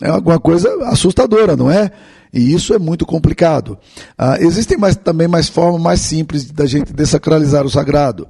É 0.00 0.08
alguma 0.08 0.40
coisa 0.40 0.74
assustadora, 0.86 1.58
não 1.58 1.70
é? 1.70 1.90
E 2.32 2.54
isso 2.54 2.72
é 2.72 2.78
muito 2.78 3.04
complicado. 3.04 3.76
Ah, 4.16 4.38
existem 4.40 4.78
mais, 4.78 4.96
também 4.96 5.28
mais 5.28 5.46
formas 5.46 5.78
mais 5.78 6.00
simples 6.00 6.50
da 6.50 6.64
gente 6.64 6.90
desacralizar 6.94 7.66
o 7.66 7.70
sagrado, 7.70 8.26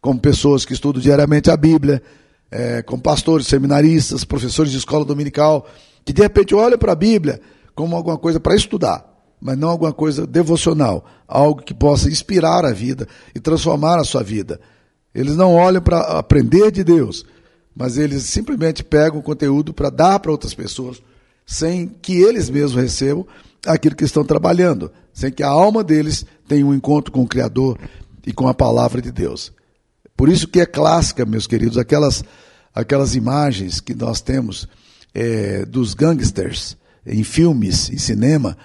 como 0.00 0.18
pessoas 0.18 0.64
que 0.64 0.72
estudam 0.72 1.02
diariamente 1.02 1.50
a 1.50 1.56
Bíblia, 1.56 2.02
é, 2.50 2.80
como 2.80 3.02
pastores, 3.02 3.46
seminaristas, 3.46 4.24
professores 4.24 4.72
de 4.72 4.78
escola 4.78 5.04
dominical, 5.04 5.66
que 6.06 6.12
de 6.14 6.22
repente 6.22 6.54
olham 6.54 6.78
para 6.78 6.92
a 6.92 6.96
Bíblia 6.96 7.38
como 7.74 7.94
alguma 7.94 8.16
coisa 8.16 8.40
para 8.40 8.54
estudar, 8.54 9.07
mas 9.40 9.56
não 9.56 9.68
alguma 9.68 9.92
coisa 9.92 10.26
devocional, 10.26 11.04
algo 11.26 11.62
que 11.62 11.74
possa 11.74 12.08
inspirar 12.08 12.64
a 12.64 12.72
vida 12.72 13.06
e 13.34 13.40
transformar 13.40 13.98
a 13.98 14.04
sua 14.04 14.22
vida. 14.22 14.60
Eles 15.14 15.36
não 15.36 15.54
olham 15.54 15.82
para 15.82 16.00
aprender 16.18 16.70
de 16.70 16.84
Deus, 16.84 17.24
mas 17.74 17.96
eles 17.96 18.24
simplesmente 18.24 18.82
pegam 18.82 19.20
o 19.20 19.22
conteúdo 19.22 19.72
para 19.72 19.90
dar 19.90 20.18
para 20.18 20.32
outras 20.32 20.54
pessoas, 20.54 21.00
sem 21.46 21.88
que 21.88 22.20
eles 22.20 22.50
mesmos 22.50 22.80
recebam 22.80 23.26
aquilo 23.66 23.96
que 23.96 24.04
estão 24.04 24.24
trabalhando, 24.24 24.90
sem 25.12 25.30
que 25.30 25.42
a 25.42 25.48
alma 25.48 25.82
deles 25.82 26.24
tenha 26.46 26.66
um 26.66 26.74
encontro 26.74 27.12
com 27.12 27.22
o 27.22 27.28
Criador 27.28 27.78
e 28.26 28.32
com 28.32 28.48
a 28.48 28.54
palavra 28.54 29.00
de 29.00 29.10
Deus. 29.10 29.52
Por 30.16 30.28
isso 30.28 30.48
que 30.48 30.60
é 30.60 30.66
clássica, 30.66 31.24
meus 31.24 31.46
queridos, 31.46 31.78
aquelas, 31.78 32.24
aquelas 32.74 33.14
imagens 33.14 33.80
que 33.80 33.94
nós 33.94 34.20
temos 34.20 34.68
é, 35.14 35.64
dos 35.64 35.94
gangsters 35.94 36.76
em 37.06 37.22
filmes, 37.22 37.90
em 37.90 37.98
cinema, 37.98 38.56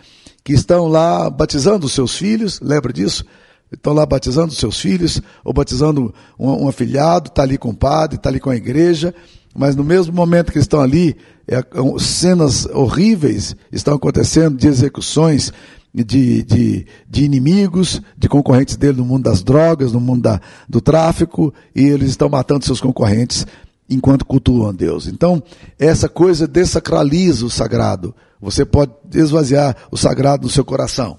que 0.43 0.53
estão 0.53 0.87
lá 0.87 1.29
batizando 1.29 1.85
os 1.85 1.93
seus 1.93 2.15
filhos, 2.15 2.59
lembra 2.61 2.91
disso? 2.91 3.25
Estão 3.71 3.93
lá 3.93 4.05
batizando 4.05 4.49
os 4.49 4.57
seus 4.57 4.79
filhos, 4.79 5.21
ou 5.43 5.53
batizando 5.53 6.13
um, 6.37 6.65
um 6.65 6.67
afilhado, 6.67 7.29
está 7.29 7.41
ali 7.41 7.57
com 7.57 7.69
o 7.69 7.75
padre, 7.75 8.17
está 8.17 8.29
ali 8.29 8.39
com 8.39 8.49
a 8.49 8.55
igreja, 8.55 9.13
mas 9.55 9.75
no 9.75 9.83
mesmo 9.83 10.13
momento 10.13 10.51
que 10.51 10.59
estão 10.59 10.81
ali, 10.81 11.15
é, 11.47 11.63
cenas 11.99 12.65
horríveis 12.67 13.55
estão 13.71 13.95
acontecendo 13.95 14.57
de 14.57 14.67
execuções 14.67 15.51
de, 15.93 16.43
de, 16.43 16.87
de, 17.07 17.23
inimigos, 17.23 18.01
de 18.17 18.27
concorrentes 18.27 18.75
dele 18.75 18.97
no 18.97 19.05
mundo 19.05 19.23
das 19.23 19.43
drogas, 19.43 19.91
no 19.91 19.99
mundo 19.99 20.23
da, 20.23 20.41
do 20.67 20.81
tráfico, 20.81 21.53
e 21.75 21.83
eles 21.83 22.09
estão 22.09 22.29
matando 22.29 22.65
seus 22.65 22.81
concorrentes 22.81 23.45
enquanto 23.87 24.25
cultuam 24.25 24.73
Deus. 24.73 25.05
Então, 25.07 25.43
essa 25.77 26.09
coisa 26.09 26.47
desacraliza 26.47 27.45
o 27.45 27.49
sagrado. 27.49 28.15
Você 28.43 28.65
pode 28.65 28.91
esvaziar 29.13 29.75
o 29.89 29.95
sagrado 29.95 30.43
no 30.43 30.49
seu 30.49 30.65
coração. 30.65 31.17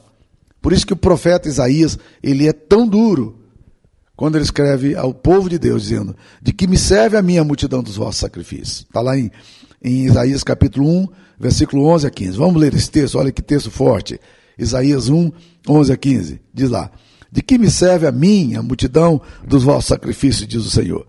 Por 0.61 0.75
isso 0.75 0.87
que 0.87 0.93
o 0.93 0.97
profeta 0.97 1.49
Isaías, 1.49 1.99
ele 2.23 2.47
é 2.47 2.53
tão 2.53 2.87
duro 2.87 3.41
quando 4.15 4.37
ele 4.37 4.45
escreve 4.45 4.95
ao 4.95 5.15
povo 5.15 5.49
de 5.49 5.59
Deus, 5.59 5.85
dizendo: 5.85 6.15
De 6.43 6.53
que 6.53 6.67
me 6.67 6.77
serve 6.77 7.17
a 7.17 7.23
minha 7.23 7.43
multidão 7.43 7.83
dos 7.83 7.97
vossos 7.97 8.21
sacrifícios? 8.21 8.81
Está 8.81 9.01
lá 9.01 9.19
em, 9.19 9.31
em 9.83 10.05
Isaías 10.05 10.45
capítulo 10.45 10.87
1, 10.87 11.09
versículo 11.39 11.87
11 11.87 12.07
a 12.07 12.11
15. 12.11 12.37
Vamos 12.37 12.61
ler 12.61 12.75
esse 12.75 12.91
texto, 12.91 13.19
olha 13.19 13.33
que 13.33 13.43
texto 13.43 13.71
forte. 13.71 14.21
Isaías 14.59 15.09
1, 15.09 15.33
11 15.67 15.93
a 15.93 15.97
15. 15.97 16.41
Diz 16.53 16.69
lá: 16.69 16.91
De 17.33 17.43
que 17.43 17.57
me 17.57 17.71
serve 17.71 18.07
a 18.07 18.13
mim 18.13 18.55
a 18.55 18.63
multidão 18.63 19.21
dos 19.47 19.63
vossos 19.65 19.87
sacrifícios, 19.87 20.47
diz 20.47 20.65
o 20.65 20.71
Senhor? 20.71 21.07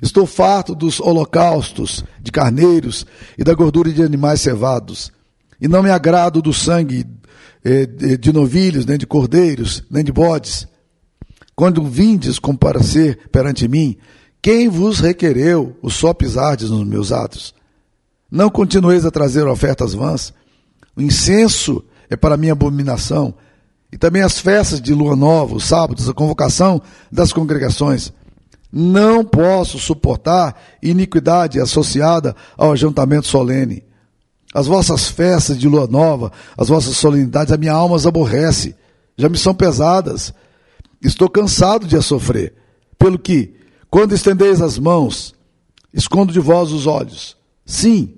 Estou 0.00 0.24
farto 0.24 0.74
dos 0.74 1.00
holocaustos 1.00 2.02
de 2.18 2.32
carneiros 2.32 3.04
e 3.36 3.44
da 3.44 3.52
gordura 3.52 3.92
de 3.92 4.02
animais 4.02 4.40
cevados, 4.40 5.12
e 5.60 5.68
não 5.68 5.82
me 5.82 5.90
agrado 5.90 6.40
do 6.40 6.52
sangue 6.52 7.06
eh, 7.64 7.86
de 8.16 8.32
novilhos, 8.32 8.86
nem 8.86 8.96
de 8.96 9.06
cordeiros, 9.06 9.84
nem 9.90 10.02
de 10.02 10.12
bodes. 10.12 10.66
Quando 11.54 11.84
vindes 11.84 12.38
comparecer 12.38 13.28
perante 13.30 13.68
mim, 13.68 13.96
quem 14.40 14.68
vos 14.68 15.00
requereu 15.00 15.76
o 15.82 15.90
só 15.90 16.14
pisardes 16.14 16.70
nos 16.70 16.86
meus 16.86 17.12
atos? 17.12 17.54
Não 18.30 18.48
continueis 18.48 19.04
a 19.04 19.10
trazer 19.10 19.46
ofertas 19.46 19.92
vãs. 19.92 20.32
O 20.96 21.02
incenso 21.02 21.84
é 22.08 22.16
para 22.16 22.36
minha 22.36 22.52
abominação. 22.52 23.34
E 23.92 23.98
também 23.98 24.22
as 24.22 24.38
festas 24.38 24.80
de 24.80 24.94
lua 24.94 25.16
nova, 25.16 25.56
os 25.56 25.64
sábados, 25.64 26.08
a 26.08 26.14
convocação 26.14 26.80
das 27.10 27.32
congregações. 27.32 28.12
Não 28.72 29.24
posso 29.24 29.78
suportar 29.78 30.56
iniquidade 30.80 31.60
associada 31.60 32.34
ao 32.56 32.72
ajuntamento 32.72 33.26
solene. 33.26 33.84
As 34.52 34.66
vossas 34.66 35.08
festas 35.08 35.58
de 35.58 35.68
lua 35.68 35.86
nova, 35.86 36.32
as 36.56 36.68
vossas 36.68 36.96
solenidades, 36.96 37.52
a 37.52 37.56
minha 37.56 37.72
alma 37.72 37.96
as 37.96 38.06
aborrece. 38.06 38.74
Já 39.16 39.28
me 39.28 39.38
são 39.38 39.54
pesadas. 39.54 40.34
Estou 41.00 41.28
cansado 41.28 41.86
de 41.86 41.96
a 41.96 42.02
sofrer. 42.02 42.54
Pelo 42.98 43.18
que, 43.18 43.54
quando 43.88 44.14
estendeis 44.14 44.60
as 44.60 44.78
mãos, 44.78 45.34
escondo 45.94 46.32
de 46.32 46.40
vós 46.40 46.72
os 46.72 46.86
olhos. 46.86 47.36
Sim, 47.64 48.14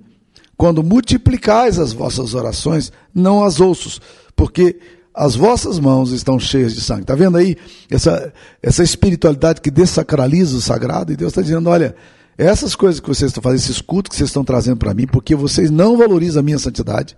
quando 0.57 0.83
multiplicais 0.83 1.77
as 1.77 1.93
vossas 1.93 2.33
orações, 2.33 2.91
não 3.13 3.43
as 3.43 3.59
ouços, 3.59 4.01
porque 4.35 4.79
as 5.13 5.35
vossas 5.35 5.77
mãos 5.77 6.11
estão 6.11 6.39
cheias 6.39 6.73
de 6.73 6.81
sangue. 6.81 7.01
Está 7.01 7.15
vendo 7.15 7.37
aí 7.37 7.55
essa, 7.89 8.33
essa 8.61 8.83
espiritualidade 8.83 9.61
que 9.61 9.69
desacraliza 9.69 10.57
o 10.57 10.61
sagrado? 10.61 11.11
E 11.11 11.15
Deus 11.15 11.31
está 11.31 11.41
dizendo: 11.41 11.69
olha, 11.69 11.95
essas 12.37 12.75
coisas 12.75 12.99
que 12.99 13.07
vocês 13.07 13.29
estão 13.29 13.43
fazendo, 13.43 13.59
esses 13.59 13.81
cultos 13.81 14.09
que 14.09 14.15
vocês 14.15 14.29
estão 14.29 14.43
trazendo 14.43 14.77
para 14.77 14.93
mim, 14.93 15.05
porque 15.05 15.35
vocês 15.35 15.69
não 15.69 15.97
valorizam 15.97 16.39
a 16.39 16.43
minha 16.43 16.59
santidade, 16.59 17.15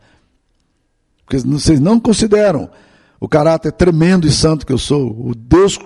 porque 1.26 1.38
vocês 1.38 1.80
não 1.80 2.00
consideram 2.00 2.70
o 3.20 3.28
caráter 3.28 3.72
tremendo 3.72 4.28
e 4.28 4.32
santo 4.32 4.66
que 4.66 4.74
eu 4.74 4.78
sou, 4.78 5.10
o 5.10 5.34
Deus 5.34 5.80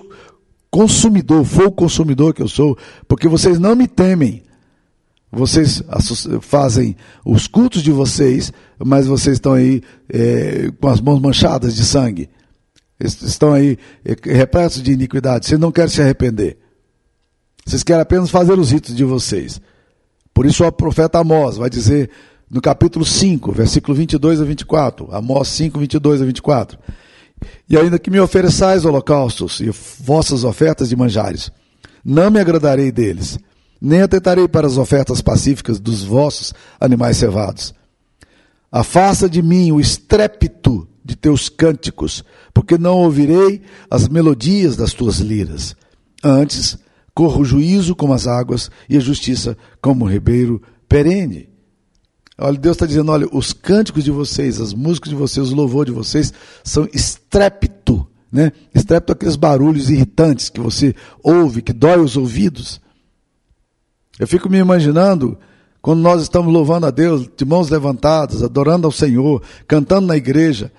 consumidor, 0.70 1.44
fogo 1.44 1.72
consumidor 1.72 2.34
que 2.34 2.42
eu 2.42 2.48
sou, 2.48 2.76
porque 3.08 3.28
vocês 3.28 3.58
não 3.58 3.74
me 3.74 3.88
temem. 3.88 4.42
Vocês 5.32 5.80
fazem 6.40 6.96
os 7.24 7.46
cultos 7.46 7.82
de 7.82 7.92
vocês, 7.92 8.52
mas 8.84 9.06
vocês 9.06 9.36
estão 9.36 9.52
aí 9.52 9.80
é, 10.08 10.72
com 10.80 10.88
as 10.88 11.00
mãos 11.00 11.20
manchadas 11.20 11.76
de 11.76 11.84
sangue. 11.84 12.28
Estão 12.98 13.52
aí 13.52 13.78
é, 14.04 14.16
repletos 14.36 14.82
de 14.82 14.92
iniquidade. 14.92 15.46
Vocês 15.46 15.60
não 15.60 15.70
querem 15.70 15.88
se 15.88 16.02
arrepender. 16.02 16.58
Vocês 17.64 17.82
querem 17.82 18.02
apenas 18.02 18.30
fazer 18.30 18.58
os 18.58 18.70
ritos 18.70 18.94
de 18.94 19.04
vocês. 19.04 19.60
Por 20.32 20.46
isso 20.46 20.64
o 20.64 20.72
profeta 20.72 21.18
Amós 21.18 21.56
vai 21.56 21.70
dizer 21.70 22.10
no 22.50 22.60
capítulo 22.60 23.04
5, 23.04 23.52
versículo 23.52 23.96
22 23.96 24.40
a 24.40 24.44
24. 24.44 25.14
Amós 25.14 25.48
5, 25.48 25.78
22 25.78 26.22
a 26.22 26.24
24. 26.24 26.78
E 27.68 27.76
ainda 27.76 27.98
que 27.98 28.10
me 28.10 28.20
ofereçais 28.20 28.84
holocaustos 28.84 29.60
e 29.60 29.70
vossas 30.02 30.44
ofertas 30.44 30.88
de 30.88 30.96
manjares, 30.96 31.50
não 32.04 32.30
me 32.30 32.40
agradarei 32.40 32.90
deles 32.90 33.38
nem 33.80 34.02
atentarei 34.02 34.46
para 34.46 34.66
as 34.66 34.76
ofertas 34.76 35.22
pacíficas 35.22 35.80
dos 35.80 36.02
vossos 36.02 36.52
animais 36.78 37.16
cevados. 37.16 37.72
Afasta 38.70 39.28
de 39.28 39.40
mim 39.40 39.72
o 39.72 39.80
estrépito 39.80 40.86
de 41.02 41.16
teus 41.16 41.48
cânticos, 41.48 42.22
porque 42.52 42.76
não 42.76 42.98
ouvirei 42.98 43.62
as 43.90 44.06
melodias 44.06 44.76
das 44.76 44.92
tuas 44.92 45.18
liras. 45.18 45.74
Antes, 46.22 46.78
corra 47.20 47.38
o 47.38 47.44
juízo 47.44 47.94
como 47.94 48.14
as 48.14 48.26
águas 48.26 48.70
e 48.88 48.96
a 48.96 49.00
justiça 49.00 49.54
como 49.82 50.06
o 50.06 50.08
ribeiro 50.08 50.62
perene. 50.88 51.50
Olha, 52.38 52.56
Deus 52.58 52.76
está 52.76 52.86
dizendo: 52.86 53.12
olha, 53.12 53.28
os 53.30 53.52
cânticos 53.52 54.04
de 54.04 54.10
vocês, 54.10 54.58
as 54.58 54.72
músicas 54.72 55.10
de 55.10 55.16
vocês, 55.16 55.52
o 55.52 55.54
louvor 55.54 55.84
de 55.84 55.92
vocês 55.92 56.32
são 56.64 56.88
estrépito, 56.94 58.08
né? 58.32 58.52
Estrépito 58.74 59.12
aqueles 59.12 59.36
barulhos 59.36 59.90
irritantes 59.90 60.48
que 60.48 60.58
você 60.58 60.94
ouve, 61.22 61.60
que 61.60 61.74
dói 61.74 62.00
os 62.00 62.16
ouvidos. 62.16 62.80
Eu 64.18 64.26
fico 64.26 64.48
me 64.48 64.56
imaginando 64.56 65.36
quando 65.82 66.00
nós 66.00 66.22
estamos 66.22 66.50
louvando 66.50 66.86
a 66.86 66.90
Deus, 66.90 67.28
de 67.36 67.44
mãos 67.44 67.68
levantadas, 67.68 68.42
adorando 68.42 68.86
ao 68.86 68.92
Senhor, 68.92 69.42
cantando 69.68 70.06
na 70.06 70.16
igreja, 70.16 70.72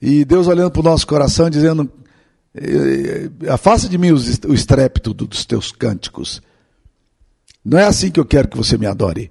e 0.00 0.24
Deus 0.24 0.46
olhando 0.46 0.70
para 0.70 0.80
o 0.80 0.84
nosso 0.84 1.08
coração, 1.08 1.50
dizendo: 1.50 1.90
Afasta 3.50 3.88
de 3.88 3.98
mim 3.98 4.12
o 4.12 4.54
estrépito 4.54 5.14
dos 5.14 5.44
teus 5.44 5.72
cânticos. 5.72 6.42
Não 7.64 7.78
é 7.78 7.84
assim 7.84 8.10
que 8.10 8.18
eu 8.18 8.24
quero 8.24 8.48
que 8.48 8.56
você 8.56 8.78
me 8.78 8.86
adore. 8.86 9.30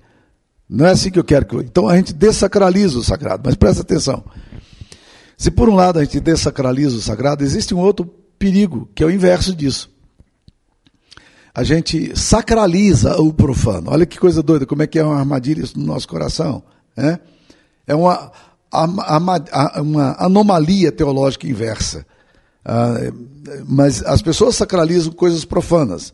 Não 0.70 0.86
é 0.86 0.92
assim 0.92 1.10
que 1.10 1.20
eu 1.20 1.24
quero 1.24 1.46
que. 1.46 1.56
Então 1.58 1.88
a 1.88 1.96
gente 1.96 2.14
desacraliza 2.14 3.00
o 3.00 3.04
sagrado, 3.04 3.44
mas 3.46 3.56
presta 3.56 3.82
atenção. 3.82 4.24
Se 5.38 5.52
por 5.52 5.70
um 5.70 5.76
lado 5.76 6.00
a 6.00 6.04
gente 6.04 6.20
desacraliza 6.20 6.96
o 6.96 7.02
sagrado, 7.02 7.44
existe 7.44 7.74
um 7.74 7.80
outro 7.80 8.06
perigo, 8.38 8.90
que 8.94 9.04
é 9.04 9.06
o 9.06 9.12
inverso 9.12 9.56
disso 9.56 9.90
a 11.58 11.64
gente 11.64 12.16
sacraliza 12.16 13.20
o 13.20 13.34
profano. 13.34 13.90
Olha 13.90 14.06
que 14.06 14.20
coisa 14.20 14.44
doida, 14.44 14.64
como 14.64 14.84
é 14.84 14.88
que 14.88 15.00
é 15.00 15.04
uma 15.04 15.18
armadilha 15.18 15.64
isso 15.64 15.80
no 15.80 15.88
nosso 15.88 16.08
coração. 16.08 16.62
Né? 16.96 17.20
É 17.88 17.96
uma, 17.96 18.32
uma 19.82 20.16
anomalia 20.24 20.92
teológica 20.92 21.48
inversa. 21.48 22.06
Ah, 22.70 22.98
mas 23.66 24.04
as 24.04 24.22
pessoas 24.22 24.58
sacralizam 24.58 25.14
coisas 25.14 25.46
profanas. 25.46 26.12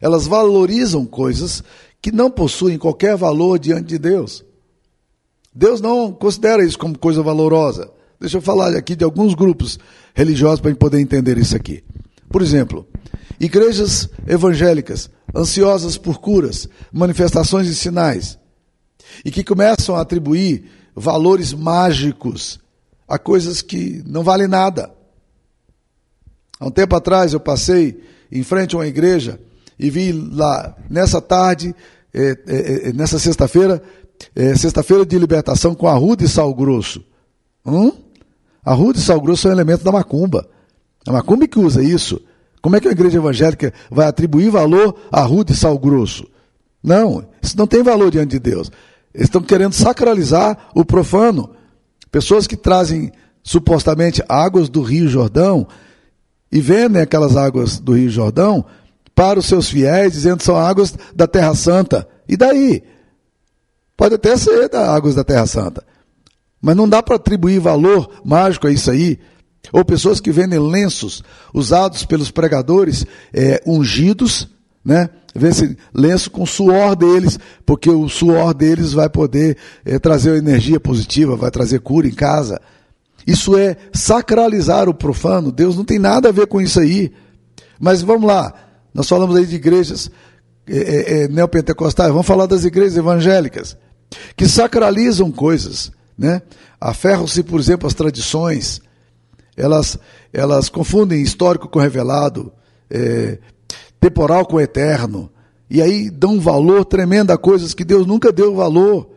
Elas 0.00 0.26
valorizam 0.26 1.04
coisas 1.04 1.62
que 2.00 2.10
não 2.10 2.30
possuem 2.30 2.78
qualquer 2.78 3.14
valor 3.14 3.58
diante 3.58 3.88
de 3.88 3.98
Deus. 3.98 4.42
Deus 5.54 5.82
não 5.82 6.10
considera 6.10 6.64
isso 6.64 6.78
como 6.78 6.98
coisa 6.98 7.22
valorosa. 7.22 7.90
Deixa 8.18 8.38
eu 8.38 8.42
falar 8.42 8.74
aqui 8.74 8.96
de 8.96 9.04
alguns 9.04 9.34
grupos 9.34 9.78
religiosos 10.14 10.60
para 10.60 10.70
a 10.70 10.72
gente 10.72 10.80
poder 10.80 10.98
entender 10.98 11.36
isso 11.36 11.54
aqui. 11.54 11.84
Por 12.30 12.40
exemplo, 12.40 12.86
igrejas 13.38 14.08
evangélicas 14.26 15.10
ansiosas 15.34 15.98
por 15.98 16.18
curas, 16.18 16.68
manifestações 16.90 17.68
e 17.68 17.74
sinais, 17.74 18.38
e 19.24 19.30
que 19.30 19.44
começam 19.44 19.94
a 19.94 20.00
atribuir 20.00 20.70
valores 20.94 21.52
mágicos 21.52 22.58
a 23.06 23.18
coisas 23.18 23.60
que 23.60 24.02
não 24.06 24.22
valem 24.22 24.48
nada. 24.48 24.90
Há 26.62 26.66
um 26.66 26.70
tempo 26.70 26.94
atrás 26.94 27.32
eu 27.32 27.40
passei 27.40 28.00
em 28.30 28.44
frente 28.44 28.76
a 28.76 28.78
uma 28.78 28.86
igreja 28.86 29.40
e 29.76 29.90
vi 29.90 30.12
lá, 30.12 30.76
nessa 30.88 31.20
tarde, 31.20 31.74
é, 32.14 32.38
é, 32.46 32.88
é, 32.88 32.92
nessa 32.92 33.18
sexta-feira, 33.18 33.82
é, 34.32 34.54
sexta-feira 34.54 35.04
de 35.04 35.18
libertação 35.18 35.74
com 35.74 35.88
arruda 35.88 36.22
e 36.22 36.28
sal 36.28 36.54
grosso. 36.54 37.04
Hum? 37.66 37.90
Arruda 38.64 38.96
e 38.96 39.02
sal 39.02 39.20
grosso 39.20 39.42
são 39.42 39.50
elementos 39.50 39.82
da 39.82 39.90
macumba. 39.90 40.48
A 41.04 41.10
macumba 41.10 41.48
que 41.48 41.58
usa 41.58 41.82
isso. 41.82 42.20
Como 42.60 42.76
é 42.76 42.80
que 42.80 42.86
a 42.86 42.92
igreja 42.92 43.18
evangélica 43.18 43.74
vai 43.90 44.06
atribuir 44.06 44.48
valor 44.48 44.94
a 45.10 45.18
arruda 45.18 45.50
e 45.50 45.56
sal 45.56 45.76
grosso? 45.76 46.28
Não, 46.80 47.26
isso 47.42 47.58
não 47.58 47.66
tem 47.66 47.82
valor 47.82 48.08
diante 48.08 48.30
de 48.30 48.38
Deus. 48.38 48.70
Eles 49.12 49.26
estão 49.26 49.42
querendo 49.42 49.72
sacralizar 49.72 50.68
o 50.76 50.84
profano. 50.84 51.50
Pessoas 52.08 52.46
que 52.46 52.56
trazem 52.56 53.10
supostamente 53.42 54.22
águas 54.28 54.68
do 54.68 54.80
Rio 54.80 55.08
Jordão 55.08 55.66
e 56.52 56.60
vendem 56.60 57.00
aquelas 57.00 57.36
águas 57.36 57.80
do 57.80 57.94
Rio 57.94 58.10
Jordão 58.10 58.64
para 59.14 59.38
os 59.38 59.46
seus 59.46 59.70
fiéis, 59.70 60.12
dizendo 60.12 60.38
que 60.38 60.44
são 60.44 60.56
águas 60.56 60.94
da 61.14 61.26
Terra 61.26 61.54
Santa. 61.54 62.06
E 62.28 62.36
daí? 62.36 62.82
Pode 63.96 64.14
até 64.14 64.36
ser 64.36 64.68
da 64.68 64.94
águas 64.94 65.14
da 65.14 65.24
Terra 65.24 65.46
Santa. 65.46 65.82
Mas 66.60 66.76
não 66.76 66.88
dá 66.88 67.02
para 67.02 67.16
atribuir 67.16 67.58
valor 67.58 68.20
mágico 68.24 68.66
a 68.66 68.70
isso 68.70 68.90
aí. 68.90 69.18
Ou 69.72 69.84
pessoas 69.84 70.20
que 70.20 70.30
vendem 70.30 70.58
lenços 70.58 71.22
usados 71.54 72.04
pelos 72.04 72.30
pregadores, 72.30 73.06
é, 73.32 73.62
ungidos, 73.66 74.48
né? 74.84 75.08
Vê 75.34 75.48
esse 75.48 75.78
lenço 75.94 76.30
com 76.30 76.42
o 76.42 76.46
suor 76.46 76.94
deles, 76.94 77.38
porque 77.64 77.88
o 77.88 78.06
suor 78.08 78.52
deles 78.52 78.92
vai 78.92 79.08
poder 79.08 79.56
é, 79.84 79.98
trazer 79.98 80.36
energia 80.36 80.78
positiva, 80.78 81.36
vai 81.36 81.50
trazer 81.50 81.80
cura 81.80 82.06
em 82.06 82.12
casa. 82.12 82.60
Isso 83.26 83.56
é 83.56 83.76
sacralizar 83.92 84.88
o 84.88 84.94
profano. 84.94 85.52
Deus 85.52 85.76
não 85.76 85.84
tem 85.84 85.98
nada 85.98 86.28
a 86.28 86.32
ver 86.32 86.46
com 86.46 86.60
isso 86.60 86.80
aí. 86.80 87.12
Mas 87.78 88.02
vamos 88.02 88.26
lá, 88.26 88.54
nós 88.94 89.08
falamos 89.08 89.34
aí 89.34 89.44
de 89.44 89.56
igrejas 89.56 90.10
é, 90.66 91.22
é, 91.24 91.28
neopentecostais, 91.28 92.10
vamos 92.10 92.26
falar 92.26 92.46
das 92.46 92.64
igrejas 92.64 92.96
evangélicas, 92.96 93.76
que 94.36 94.46
sacralizam 94.46 95.30
coisas, 95.32 95.90
né? 96.16 96.42
Aferram-se, 96.80 97.42
por 97.42 97.58
exemplo, 97.58 97.86
às 97.86 97.94
tradições, 97.94 98.80
elas, 99.56 99.98
elas 100.32 100.68
confundem 100.68 101.22
histórico 101.22 101.68
com 101.68 101.78
revelado, 101.78 102.52
é, 102.90 103.38
temporal 104.00 104.46
com 104.46 104.60
eterno, 104.60 105.30
e 105.68 105.80
aí 105.80 106.10
dão 106.10 106.38
valor 106.38 106.84
tremendo 106.84 107.32
a 107.32 107.38
coisas 107.38 107.74
que 107.74 107.84
Deus 107.84 108.06
nunca 108.06 108.30
deu 108.30 108.54
valor, 108.54 109.10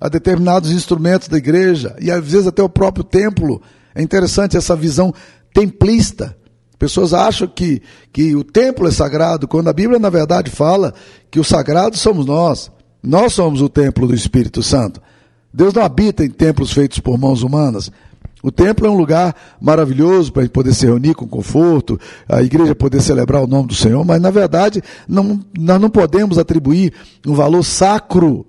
a 0.00 0.08
determinados 0.08 0.70
instrumentos 0.70 1.28
da 1.28 1.38
igreja, 1.38 1.96
e 2.00 2.10
às 2.10 2.24
vezes 2.24 2.46
até 2.46 2.62
o 2.62 2.68
próprio 2.68 3.04
templo. 3.04 3.60
É 3.94 4.02
interessante 4.02 4.56
essa 4.56 4.76
visão 4.76 5.12
templista 5.54 6.36
Pessoas 6.78 7.14
acham 7.14 7.48
que, 7.48 7.80
que 8.12 8.36
o 8.36 8.44
templo 8.44 8.86
é 8.86 8.90
sagrado, 8.90 9.48
quando 9.48 9.68
a 9.68 9.72
Bíblia, 9.72 9.98
na 9.98 10.10
verdade, 10.10 10.50
fala 10.50 10.92
que 11.30 11.40
o 11.40 11.44
sagrado 11.44 11.96
somos 11.96 12.26
nós. 12.26 12.70
Nós 13.02 13.32
somos 13.32 13.62
o 13.62 13.68
templo 13.68 14.06
do 14.06 14.14
Espírito 14.14 14.62
Santo. 14.62 15.00
Deus 15.52 15.72
não 15.72 15.82
habita 15.82 16.24
em 16.24 16.30
templos 16.30 16.72
feitos 16.72 16.98
por 16.98 17.16
mãos 17.16 17.42
humanas. 17.42 17.90
O 18.42 18.52
templo 18.52 18.86
é 18.86 18.90
um 18.90 18.96
lugar 18.96 19.34
maravilhoso 19.58 20.30
para 20.32 20.46
poder 20.50 20.74
se 20.74 20.84
reunir 20.84 21.14
com 21.14 21.26
conforto, 21.26 21.98
a 22.28 22.42
igreja 22.42 22.74
poder 22.74 23.00
celebrar 23.00 23.42
o 23.42 23.46
nome 23.46 23.68
do 23.68 23.74
Senhor, 23.74 24.04
mas 24.04 24.20
na 24.20 24.30
verdade 24.30 24.82
não, 25.08 25.40
nós 25.58 25.80
não 25.80 25.88
podemos 25.88 26.36
atribuir 26.36 26.92
um 27.26 27.34
valor 27.34 27.64
sacro 27.64 28.46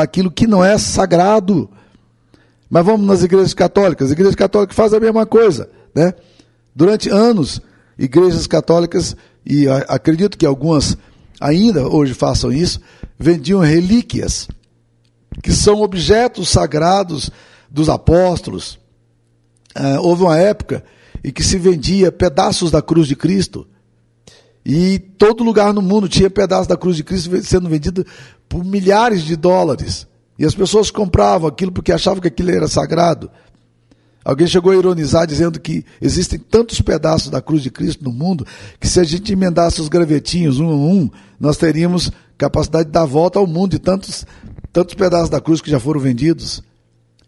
àquilo 0.00 0.30
que 0.30 0.46
não 0.46 0.64
é 0.64 0.78
sagrado. 0.78 1.68
Mas 2.70 2.84
vamos 2.84 3.06
nas 3.06 3.22
igrejas 3.22 3.52
católicas. 3.52 4.06
As 4.06 4.12
igrejas 4.12 4.34
católicas 4.34 4.74
fazem 4.74 4.98
a 4.98 5.00
mesma 5.00 5.26
coisa, 5.26 5.68
né? 5.94 6.14
Durante 6.74 7.10
anos, 7.10 7.60
igrejas 7.98 8.46
católicas, 8.46 9.14
e 9.44 9.68
acredito 9.68 10.38
que 10.38 10.46
algumas 10.46 10.96
ainda 11.38 11.86
hoje 11.86 12.14
façam 12.14 12.50
isso, 12.50 12.80
vendiam 13.18 13.60
relíquias, 13.60 14.48
que 15.42 15.52
são 15.52 15.82
objetos 15.82 16.48
sagrados 16.48 17.30
dos 17.70 17.88
apóstolos. 17.88 18.78
Uh, 19.76 20.00
houve 20.00 20.22
uma 20.22 20.38
época 20.38 20.84
em 21.22 21.30
que 21.30 21.42
se 21.42 21.58
vendia 21.58 22.10
pedaços 22.10 22.70
da 22.70 22.80
cruz 22.80 23.06
de 23.06 23.16
Cristo. 23.16 23.66
E 24.64 24.98
todo 24.98 25.44
lugar 25.44 25.74
no 25.74 25.82
mundo 25.82 26.08
tinha 26.08 26.30
pedaços 26.30 26.66
da 26.66 26.76
cruz 26.76 26.96
de 26.96 27.02
Cristo 27.02 27.42
sendo 27.42 27.68
vendido 27.68 28.06
por 28.52 28.62
milhares 28.62 29.22
de 29.22 29.34
dólares. 29.34 30.06
E 30.38 30.44
as 30.44 30.54
pessoas 30.54 30.90
compravam 30.90 31.48
aquilo 31.48 31.72
porque 31.72 31.90
achavam 31.90 32.20
que 32.20 32.28
aquilo 32.28 32.50
era 32.50 32.68
sagrado. 32.68 33.30
Alguém 34.22 34.46
chegou 34.46 34.72
a 34.72 34.76
ironizar 34.76 35.26
dizendo 35.26 35.58
que 35.58 35.82
existem 36.02 36.38
tantos 36.38 36.78
pedaços 36.82 37.30
da 37.30 37.40
cruz 37.40 37.62
de 37.62 37.70
Cristo 37.70 38.04
no 38.04 38.12
mundo 38.12 38.46
que 38.78 38.86
se 38.86 39.00
a 39.00 39.04
gente 39.04 39.32
emendasse 39.32 39.80
os 39.80 39.88
gravetinhos 39.88 40.60
um 40.60 40.68
a 40.68 40.74
um, 40.74 41.10
nós 41.40 41.56
teríamos 41.56 42.12
capacidade 42.36 42.84
de 42.84 42.92
dar 42.92 43.06
volta 43.06 43.38
ao 43.38 43.46
mundo 43.46 43.70
de 43.70 43.78
tantos, 43.78 44.26
tantos 44.70 44.94
pedaços 44.94 45.30
da 45.30 45.40
cruz 45.40 45.62
que 45.62 45.70
já 45.70 45.80
foram 45.80 45.98
vendidos. 45.98 46.62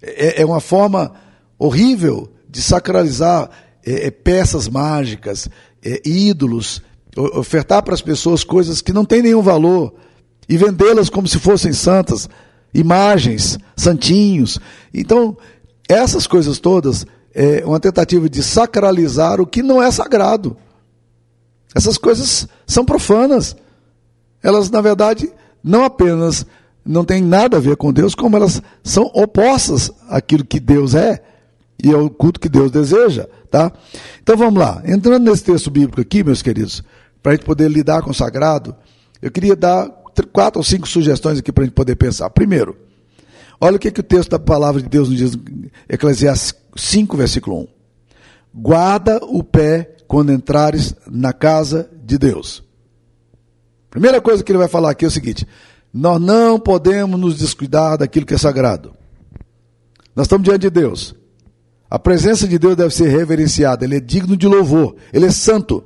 É, 0.03 0.43
é 0.43 0.45
uma 0.45 0.61
forma 0.61 1.11
horrível 1.59 2.31
de 2.47 2.61
sacralizar 2.61 3.49
é, 3.83 4.09
é, 4.09 4.11
peças 4.11 4.69
mágicas, 4.69 5.49
é, 5.83 6.07
ídolos, 6.07 6.83
ofertar 7.17 7.83
para 7.83 7.95
as 7.95 8.03
pessoas 8.03 8.45
coisas 8.45 8.83
que 8.83 8.93
não 8.93 9.07
têm 9.07 9.23
nenhum 9.23 9.41
valor 9.41 9.95
e 10.48 10.57
vendê-las 10.57 11.09
como 11.09 11.26
se 11.26 11.38
fossem 11.38 11.72
santas, 11.72 12.28
imagens, 12.72 13.59
santinhos. 13.76 14.59
Então, 14.92 15.37
essas 15.88 16.26
coisas 16.26 16.59
todas 16.59 17.07
é 17.35 17.64
uma 17.64 17.80
tentativa 17.80 18.28
de 18.28 18.42
sacralizar 18.42 19.40
o 19.40 19.46
que 19.46 19.62
não 19.62 19.83
é 19.83 19.90
sagrado. 19.90 20.57
Essas 21.74 21.98
coisas 21.98 22.46
são 22.66 22.85
profanas. 22.85 23.57
Elas, 24.42 24.70
na 24.70 24.80
verdade, 24.80 25.33
não 25.62 25.85
apenas 25.85 26.46
não 26.85 27.04
têm 27.04 27.22
nada 27.22 27.57
a 27.57 27.61
ver 27.61 27.76
com 27.76 27.92
Deus, 27.92 28.14
como 28.14 28.37
elas 28.37 28.62
são 28.83 29.04
opostas 29.14 29.90
àquilo 30.09 30.44
que 30.44 30.61
Deus 30.61 30.94
é 30.94 31.22
e 31.83 31.92
ao 31.92 32.11
culto 32.11 32.38
que 32.38 32.48
Deus 32.48 32.70
deseja, 32.70 33.26
tá? 33.50 33.72
Então 34.22 34.37
vamos 34.37 34.61
lá. 34.61 34.83
Entrando 34.85 35.30
nesse 35.30 35.44
texto 35.44 35.70
bíblico 35.70 36.00
aqui, 36.00 36.22
meus 36.22 36.42
queridos, 36.42 36.83
para 37.22 37.33
a 37.33 37.35
gente 37.35 37.44
poder 37.44 37.70
lidar 37.70 38.02
com 38.02 38.11
o 38.11 38.14
sagrado, 38.14 38.76
eu 39.22 39.30
queria 39.30 39.57
dar 39.57 39.90
quatro 40.33 40.61
ou 40.61 40.64
cinco 40.64 40.88
sugestões 40.88 41.38
aqui 41.38 41.50
para 41.50 41.64
a 41.64 41.66
gente 41.66 41.74
poder 41.74 41.96
pensar. 41.96 42.31
Primeiro, 42.31 42.77
Olha 43.61 43.77
o 43.77 43.79
que, 43.79 43.90
que 43.90 44.00
o 44.00 44.05
texto 44.05 44.31
da 44.31 44.38
palavra 44.38 44.83
de 44.83 44.88
Deus 44.88 45.09
nos 45.09 45.18
diz, 45.18 45.38
Eclesiastes 45.88 46.55
5, 46.77 47.16
versículo 47.16 47.61
1. 47.61 47.68
Guarda 48.55 49.18
o 49.24 49.42
pé 49.42 49.96
quando 50.07 50.33
entrares 50.33 50.94
na 51.11 51.33
casa 51.33 51.88
de 52.05 52.18
Deus. 52.18 52.62
Primeira 53.90 54.20
coisa 54.20 54.42
que 54.42 54.50
ele 54.53 54.59
vai 54.59 54.68
falar 54.68 54.90
aqui 54.90 55.05
é 55.05 55.09
o 55.09 55.11
seguinte: 55.11 55.46
nós 55.92 56.20
não 56.20 56.59
podemos 56.59 57.18
nos 57.18 57.38
descuidar 57.38 57.96
daquilo 57.96 58.27
que 58.27 58.35
é 58.35 58.38
sagrado. 58.38 58.94
Nós 60.14 60.27
estamos 60.27 60.44
diante 60.44 60.62
de 60.62 60.70
Deus. 60.70 61.14
A 61.88 61.98
presença 61.98 62.46
de 62.46 62.59
Deus 62.59 62.77
deve 62.77 62.94
ser 62.94 63.09
reverenciada, 63.09 63.85
ele 63.85 63.96
é 63.96 64.00
digno 64.00 64.37
de 64.37 64.46
louvor, 64.46 64.96
ele 65.12 65.27
é 65.27 65.31
santo. 65.31 65.83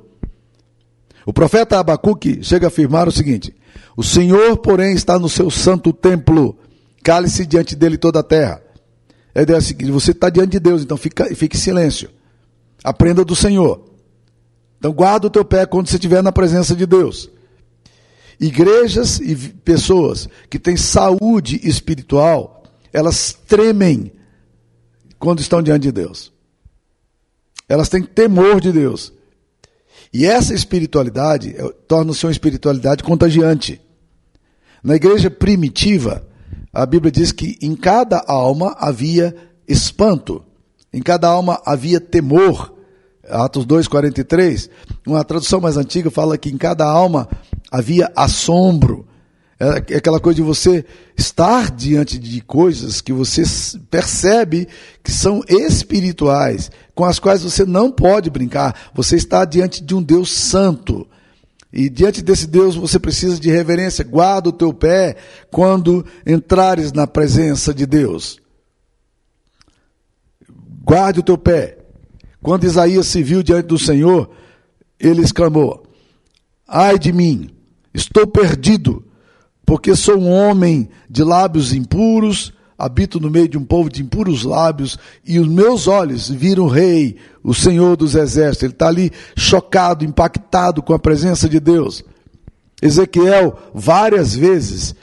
O 1.25 1.31
profeta 1.31 1.79
Abacuque 1.79 2.43
chega 2.43 2.67
a 2.67 2.69
afirmar 2.69 3.07
o 3.07 3.11
seguinte: 3.11 3.55
O 3.95 4.03
Senhor, 4.03 4.57
porém, 4.57 4.93
está 4.93 5.19
no 5.19 5.29
seu 5.29 5.49
santo 5.49 5.91
templo 5.91 6.57
cale-se 7.03 7.45
diante 7.45 7.75
dele 7.75 7.97
toda 7.97 8.19
a 8.19 8.23
terra. 8.23 8.61
É 9.33 9.41
a 9.41 9.61
seguinte: 9.61 9.91
você 9.91 10.11
está 10.11 10.29
diante 10.29 10.51
de 10.51 10.59
Deus, 10.59 10.83
então 10.83 10.97
fica, 10.97 11.25
fique 11.35 11.55
em 11.55 11.59
silêncio. 11.59 12.09
Aprenda 12.83 13.23
do 13.23 13.35
Senhor. 13.35 13.83
Então 14.77 14.91
guarda 14.93 15.27
o 15.27 15.29
teu 15.29 15.43
pé 15.43 15.65
quando 15.65 15.87
você 15.87 15.95
estiver 15.95 16.23
na 16.23 16.31
presença 16.31 16.75
de 16.75 16.85
Deus. 16.85 17.29
Igrejas 18.39 19.19
e 19.19 19.35
pessoas 19.35 20.29
que 20.49 20.57
têm 20.57 20.77
saúde 20.77 21.59
espiritual, 21.63 22.63
elas 22.93 23.33
tremem 23.47 24.13
quando 25.17 25.41
estão 25.41 25.61
diante 25.61 25.83
de 25.83 25.91
Deus. 25.91 26.31
Elas 27.67 27.89
têm 27.89 28.01
temor 28.01 28.61
de 28.61 28.71
Deus. 28.71 29.11
E 30.13 30.25
essa 30.25 30.53
espiritualidade 30.53 31.55
é, 31.55 31.69
torna-se 31.87 32.25
uma 32.25 32.31
espiritualidade 32.31 33.03
contagiante. 33.03 33.79
Na 34.83 34.95
igreja 34.95 35.29
primitiva, 35.29 36.25
a 36.73 36.85
Bíblia 36.85 37.11
diz 37.11 37.31
que 37.31 37.57
em 37.61 37.75
cada 37.75 38.23
alma 38.27 38.75
havia 38.79 39.35
espanto, 39.67 40.43
em 40.91 41.01
cada 41.01 41.27
alma 41.27 41.61
havia 41.65 41.99
temor. 41.99 42.73
Atos 43.27 43.63
2,43, 43.65 44.69
uma 45.05 45.23
tradução 45.23 45.61
mais 45.61 45.77
antiga 45.77 46.09
fala 46.09 46.37
que 46.37 46.49
em 46.49 46.57
cada 46.57 46.85
alma 46.85 47.29
havia 47.71 48.11
assombro. 48.15 49.05
É 49.59 49.97
aquela 49.97 50.21
coisa 50.21 50.37
de 50.37 50.41
você 50.41 50.85
estar 51.17 51.69
diante 51.69 52.17
de 52.17 52.39
coisas 52.39 53.01
que 53.01 53.11
você 53.11 53.43
percebe 53.91 54.69
que 55.03 55.11
são 55.11 55.43
espirituais, 55.49 56.71
com 56.95 57.03
as 57.03 57.19
quais 57.19 57.43
você 57.43 57.65
não 57.65 57.91
pode 57.91 58.29
brincar. 58.29 58.89
Você 58.95 59.17
está 59.17 59.43
diante 59.43 59.83
de 59.83 59.93
um 59.93 60.01
Deus 60.01 60.31
santo. 60.31 61.05
E 61.73 61.89
diante 61.89 62.21
desse 62.21 62.47
Deus 62.47 62.77
você 62.77 62.97
precisa 62.97 63.37
de 63.37 63.51
reverência. 63.51 64.05
Guarda 64.05 64.47
o 64.47 64.53
teu 64.53 64.73
pé 64.73 65.17
quando 65.51 66.05
entrares 66.25 66.93
na 66.93 67.05
presença 67.05 67.73
de 67.73 67.85
Deus. 67.85 68.39
Guarde 70.85 71.19
o 71.19 71.23
teu 71.23 71.37
pé. 71.37 71.79
Quando 72.41 72.63
Isaías 72.63 73.07
se 73.07 73.21
viu 73.21 73.43
diante 73.43 73.67
do 73.67 73.77
Senhor, 73.77 74.31
ele 74.97 75.21
exclamou: 75.21 75.83
Ai 76.65 76.97
de 76.97 77.11
mim, 77.11 77.49
estou 77.93 78.25
perdido 78.25 79.03
porque 79.69 79.95
sou 79.95 80.17
um 80.17 80.31
homem 80.31 80.89
de 81.07 81.23
lábios 81.23 81.73
impuros, 81.73 82.51
habito 82.75 83.19
no 83.19 83.29
meio 83.29 83.47
de 83.47 83.55
um 83.55 83.63
povo 83.63 83.87
de 83.87 84.01
impuros 84.01 84.43
lábios, 84.43 84.97
e 85.23 85.37
os 85.37 85.47
meus 85.47 85.87
olhos 85.87 86.27
viram 86.27 86.63
o 86.63 86.67
Rei, 86.67 87.17
o 87.43 87.53
Senhor 87.53 87.95
dos 87.95 88.15
Exércitos. 88.15 88.63
Ele 88.63 88.73
está 88.73 88.87
ali 88.87 89.11
chocado, 89.37 90.03
impactado 90.03 90.81
com 90.81 90.91
a 90.91 90.97
presença 90.97 91.47
de 91.47 91.59
Deus. 91.59 92.03
Ezequiel, 92.81 93.59
várias 93.71 94.33
vezes, 94.33 94.95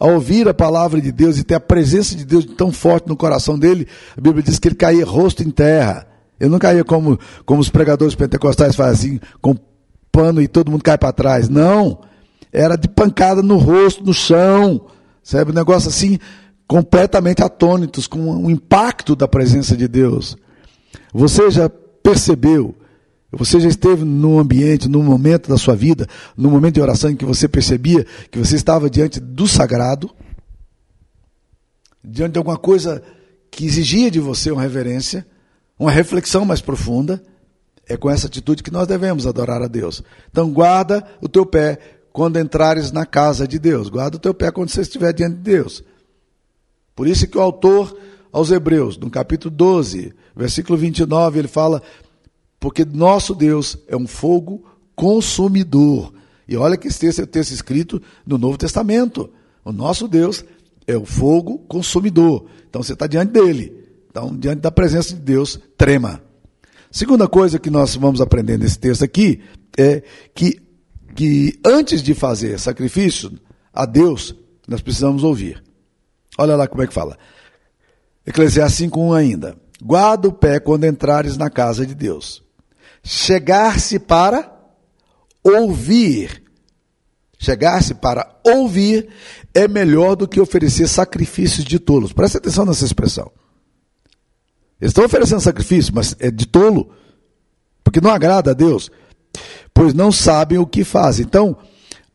ao 0.00 0.14
ouvir 0.14 0.48
a 0.48 0.54
palavra 0.54 1.00
de 1.00 1.12
Deus 1.12 1.38
e 1.38 1.44
ter 1.44 1.54
a 1.54 1.60
presença 1.60 2.16
de 2.16 2.24
Deus 2.24 2.44
tão 2.44 2.72
forte 2.72 3.06
no 3.06 3.16
coração 3.16 3.56
dele, 3.56 3.86
a 4.16 4.20
Bíblia 4.20 4.42
diz 4.42 4.58
que 4.58 4.66
ele 4.66 4.74
caía 4.74 5.06
rosto 5.06 5.44
em 5.44 5.50
terra. 5.52 6.08
Ele 6.40 6.50
não 6.50 6.58
caía 6.58 6.82
como, 6.82 7.20
como 7.46 7.60
os 7.60 7.70
pregadores 7.70 8.16
pentecostais 8.16 8.74
fazem, 8.74 9.20
com 9.40 9.54
pano 10.10 10.42
e 10.42 10.48
todo 10.48 10.72
mundo 10.72 10.82
cai 10.82 10.98
para 10.98 11.12
trás. 11.12 11.48
Não 11.48 12.00
era 12.52 12.76
de 12.76 12.88
pancada 12.88 13.42
no 13.42 13.56
rosto, 13.56 14.04
no 14.04 14.14
chão, 14.14 14.86
sabe? 15.22 15.50
Um 15.50 15.54
negócio 15.54 15.88
assim, 15.88 16.18
completamente 16.66 17.42
atônitos 17.42 18.06
com 18.06 18.44
o 18.44 18.50
impacto 18.50 19.16
da 19.16 19.26
presença 19.26 19.76
de 19.76 19.88
Deus. 19.88 20.36
Você 21.12 21.50
já 21.50 21.68
percebeu, 21.68 22.74
você 23.30 23.60
já 23.60 23.68
esteve 23.68 24.04
num 24.04 24.38
ambiente, 24.38 24.88
num 24.88 25.02
momento 25.02 25.48
da 25.48 25.56
sua 25.56 25.74
vida, 25.74 26.06
num 26.36 26.50
momento 26.50 26.74
de 26.74 26.80
oração 26.80 27.10
em 27.10 27.16
que 27.16 27.24
você 27.24 27.48
percebia 27.48 28.06
que 28.30 28.38
você 28.38 28.56
estava 28.56 28.88
diante 28.88 29.20
do 29.20 29.46
sagrado, 29.46 30.10
diante 32.02 32.32
de 32.32 32.38
alguma 32.38 32.56
coisa 32.56 33.02
que 33.50 33.64
exigia 33.64 34.10
de 34.10 34.20
você 34.20 34.50
uma 34.50 34.62
reverência, 34.62 35.26
uma 35.78 35.90
reflexão 35.90 36.44
mais 36.44 36.60
profunda. 36.60 37.22
É 37.90 37.96
com 37.96 38.10
essa 38.10 38.26
atitude 38.26 38.62
que 38.62 38.70
nós 38.70 38.86
devemos 38.86 39.26
adorar 39.26 39.62
a 39.62 39.66
Deus. 39.66 40.02
Então 40.30 40.50
guarda 40.50 41.02
o 41.22 41.28
teu 41.28 41.46
pé 41.46 41.97
quando 42.18 42.36
entrares 42.36 42.90
na 42.90 43.06
casa 43.06 43.46
de 43.46 43.60
Deus. 43.60 43.88
Guarda 43.88 44.16
o 44.16 44.18
teu 44.18 44.34
pé 44.34 44.50
quando 44.50 44.70
você 44.70 44.80
estiver 44.80 45.12
diante 45.12 45.36
de 45.36 45.42
Deus. 45.42 45.84
Por 46.96 47.06
isso 47.06 47.28
que 47.28 47.38
o 47.38 47.40
autor 47.40 47.96
aos 48.32 48.50
Hebreus, 48.50 48.98
no 48.98 49.08
capítulo 49.08 49.54
12, 49.54 50.12
versículo 50.34 50.76
29, 50.76 51.38
ele 51.38 51.46
fala: 51.46 51.80
Porque 52.58 52.84
nosso 52.84 53.36
Deus 53.36 53.78
é 53.86 53.96
um 53.96 54.08
fogo 54.08 54.64
consumidor. 54.96 56.12
E 56.48 56.56
olha 56.56 56.76
que 56.76 56.88
esse 56.88 56.98
texto 56.98 57.22
o 57.22 57.26
texto 57.28 57.52
escrito 57.52 58.02
no 58.26 58.36
Novo 58.36 58.58
Testamento. 58.58 59.30
O 59.64 59.70
nosso 59.70 60.08
Deus 60.08 60.44
é 60.88 60.96
o 60.96 61.04
fogo 61.04 61.58
consumidor. 61.68 62.46
Então 62.68 62.82
você 62.82 62.94
está 62.94 63.06
diante 63.06 63.30
dele. 63.30 63.86
Então, 64.10 64.36
diante 64.36 64.58
da 64.58 64.72
presença 64.72 65.14
de 65.14 65.20
Deus, 65.20 65.60
trema. 65.76 66.20
Segunda 66.90 67.28
coisa 67.28 67.60
que 67.60 67.70
nós 67.70 67.94
vamos 67.94 68.20
aprender 68.20 68.58
nesse 68.58 68.76
texto 68.76 69.04
aqui 69.04 69.40
é 69.78 70.02
que 70.34 70.66
que 71.18 71.58
antes 71.66 72.00
de 72.00 72.14
fazer 72.14 72.60
sacrifício 72.60 73.36
a 73.74 73.84
Deus, 73.84 74.36
nós 74.68 74.80
precisamos 74.80 75.24
ouvir. 75.24 75.60
Olha 76.38 76.54
lá 76.54 76.68
como 76.68 76.80
é 76.80 76.86
que 76.86 76.94
fala. 76.94 77.18
Eclesiastes 78.24 78.88
5.1 78.88 79.16
ainda. 79.16 79.56
Guarda 79.82 80.28
o 80.28 80.32
pé 80.32 80.60
quando 80.60 80.84
entrares 80.84 81.36
na 81.36 81.50
casa 81.50 81.84
de 81.84 81.92
Deus. 81.92 82.44
Chegar-se 83.02 83.98
para 83.98 84.48
ouvir. 85.42 86.40
Chegar-se 87.36 87.94
para 87.94 88.38
ouvir 88.44 89.08
é 89.52 89.66
melhor 89.66 90.14
do 90.14 90.28
que 90.28 90.40
oferecer 90.40 90.86
sacrifícios 90.86 91.64
de 91.64 91.80
tolos. 91.80 92.12
Preste 92.12 92.36
atenção 92.36 92.64
nessa 92.64 92.84
expressão. 92.84 93.28
Eles 94.80 94.90
estão 94.90 95.04
oferecendo 95.04 95.40
sacrifício, 95.40 95.92
mas 95.92 96.14
é 96.20 96.30
de 96.30 96.46
tolo. 96.46 96.92
Porque 97.82 98.00
não 98.00 98.12
agrada 98.12 98.52
a 98.52 98.54
Deus 98.54 98.88
pois 99.78 99.94
não 99.94 100.10
sabem 100.10 100.58
o 100.58 100.66
que 100.66 100.82
fazem. 100.82 101.24
Então, 101.24 101.56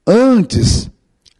antes, 0.06 0.92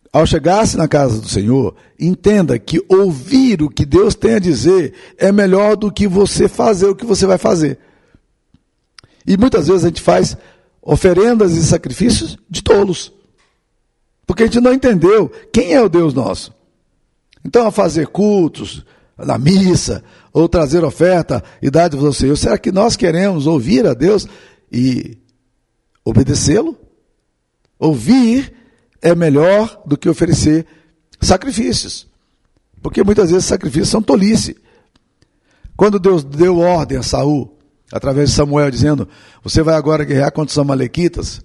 ao 0.10 0.26
chegar-se 0.26 0.78
na 0.78 0.88
casa 0.88 1.20
do 1.20 1.28
Senhor, 1.28 1.76
entenda 2.00 2.58
que 2.58 2.82
ouvir 2.88 3.62
o 3.62 3.70
que 3.70 3.86
Deus 3.86 4.16
tem 4.16 4.36
a 4.36 4.40
dizer 4.40 4.94
é 5.18 5.34
melhor 5.34 5.76
do 5.76 5.92
que 5.92 6.08
você 6.08 6.48
fazer 6.48 6.86
o 6.86 6.96
que 6.96 7.06
você 7.06 7.26
vai 7.26 7.38
fazer. 7.38 7.78
E 9.28 9.36
muitas 9.36 9.68
vezes 9.68 9.84
a 9.84 9.88
gente 9.90 10.02
faz 10.02 10.38
oferendas 10.82 11.58
e 11.58 11.66
sacrifícios 11.66 12.38
de 12.50 12.64
tolos. 12.64 13.12
Porque 14.26 14.44
a 14.44 14.46
gente 14.46 14.62
não 14.62 14.72
entendeu 14.72 15.30
quem 15.52 15.74
é 15.74 15.82
o 15.82 15.90
Deus 15.90 16.14
nosso. 16.14 16.54
Então, 17.44 17.68
a 17.68 17.72
fazer 17.72 18.08
cultos, 18.08 18.86
na 19.18 19.38
missa, 19.38 20.02
ou 20.32 20.48
trazer 20.48 20.86
oferta 20.86 21.44
e 21.62 21.70
dar 21.70 21.94
ao 21.94 22.14
Senhor, 22.14 22.38
será 22.38 22.58
que 22.58 22.72
nós 22.72 22.96
queremos 22.96 23.46
ouvir 23.46 23.86
a 23.86 23.94
Deus 23.94 24.26
e 24.72 25.18
obedecê-lo. 26.04 26.78
Ouvir 27.80 28.54
é 29.02 29.14
melhor 29.14 29.82
do 29.86 29.98
que 29.98 30.10
oferecer 30.10 30.66
sacrifícios. 31.20 32.08
Porque 32.82 33.04
muitas 33.04 33.32
vezes 33.32 33.46
sacrifícios 33.46 33.90
são 33.90 34.02
tolice. 34.02 34.58
Quando 35.76 36.00
Deus 36.00 36.24
deu 36.24 36.60
ordem 36.60 36.98
a 36.98 37.04
Saul, 37.04 37.58
através 37.92 38.30
de 38.30 38.36
Samuel, 38.36 38.70
dizendo: 38.70 39.08
Você 39.44 39.62
vai 39.62 39.76
agora 39.76 40.04
guerrear 40.04 40.32
contra 40.32 40.52
os 40.52 40.58
Amalequitas. 40.58 41.42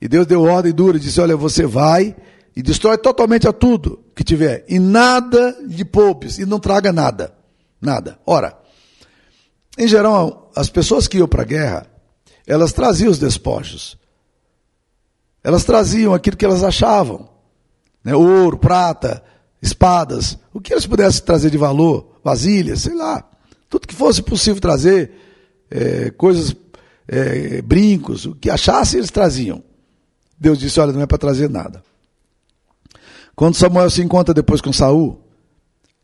E 0.00 0.08
Deus 0.08 0.26
deu 0.26 0.42
ordem 0.42 0.72
dura 0.72 0.98
disse: 0.98 1.20
Olha, 1.20 1.36
você 1.36 1.66
vai 1.66 2.16
e 2.54 2.62
destrói 2.62 2.98
totalmente 2.98 3.48
a 3.48 3.52
tudo 3.52 4.04
que 4.14 4.22
tiver, 4.22 4.64
e 4.68 4.78
nada 4.78 5.56
de 5.66 5.84
poupes, 5.84 6.38
e 6.38 6.44
não 6.44 6.58
traga 6.58 6.92
nada. 6.92 7.34
Nada. 7.80 8.18
Ora, 8.26 8.56
em 9.76 9.88
geral, 9.88 10.50
as 10.54 10.68
pessoas 10.68 11.08
que 11.08 11.18
iam 11.18 11.26
para 11.26 11.42
a 11.42 11.46
guerra, 11.46 11.86
elas 12.46 12.72
traziam 12.72 13.10
os 13.10 13.18
despojos. 13.18 13.96
Elas 15.42 15.64
traziam 15.64 16.14
aquilo 16.14 16.36
que 16.36 16.44
elas 16.44 16.62
achavam: 16.62 17.28
né? 18.04 18.14
ouro, 18.14 18.58
prata, 18.58 19.22
espadas, 19.60 20.38
o 20.52 20.60
que 20.60 20.72
eles 20.72 20.86
pudessem 20.86 21.24
trazer 21.24 21.50
de 21.50 21.58
valor, 21.58 22.20
vasilhas, 22.22 22.82
sei 22.82 22.94
lá, 22.94 23.28
tudo 23.68 23.86
que 23.86 23.94
fosse 23.94 24.22
possível 24.22 24.60
trazer, 24.60 25.12
é, 25.70 26.10
coisas, 26.10 26.54
é, 27.08 27.62
brincos, 27.62 28.26
o 28.26 28.34
que 28.34 28.50
achassem 28.50 28.98
eles 28.98 29.10
traziam. 29.10 29.62
Deus 30.38 30.58
disse: 30.58 30.80
Olha, 30.80 30.92
não 30.92 31.02
é 31.02 31.06
para 31.06 31.18
trazer 31.18 31.48
nada. 31.48 31.82
Quando 33.34 33.54
Samuel 33.54 33.88
se 33.90 34.02
encontra 34.02 34.34
depois 34.34 34.60
com 34.60 34.72
Saul, 34.72 35.20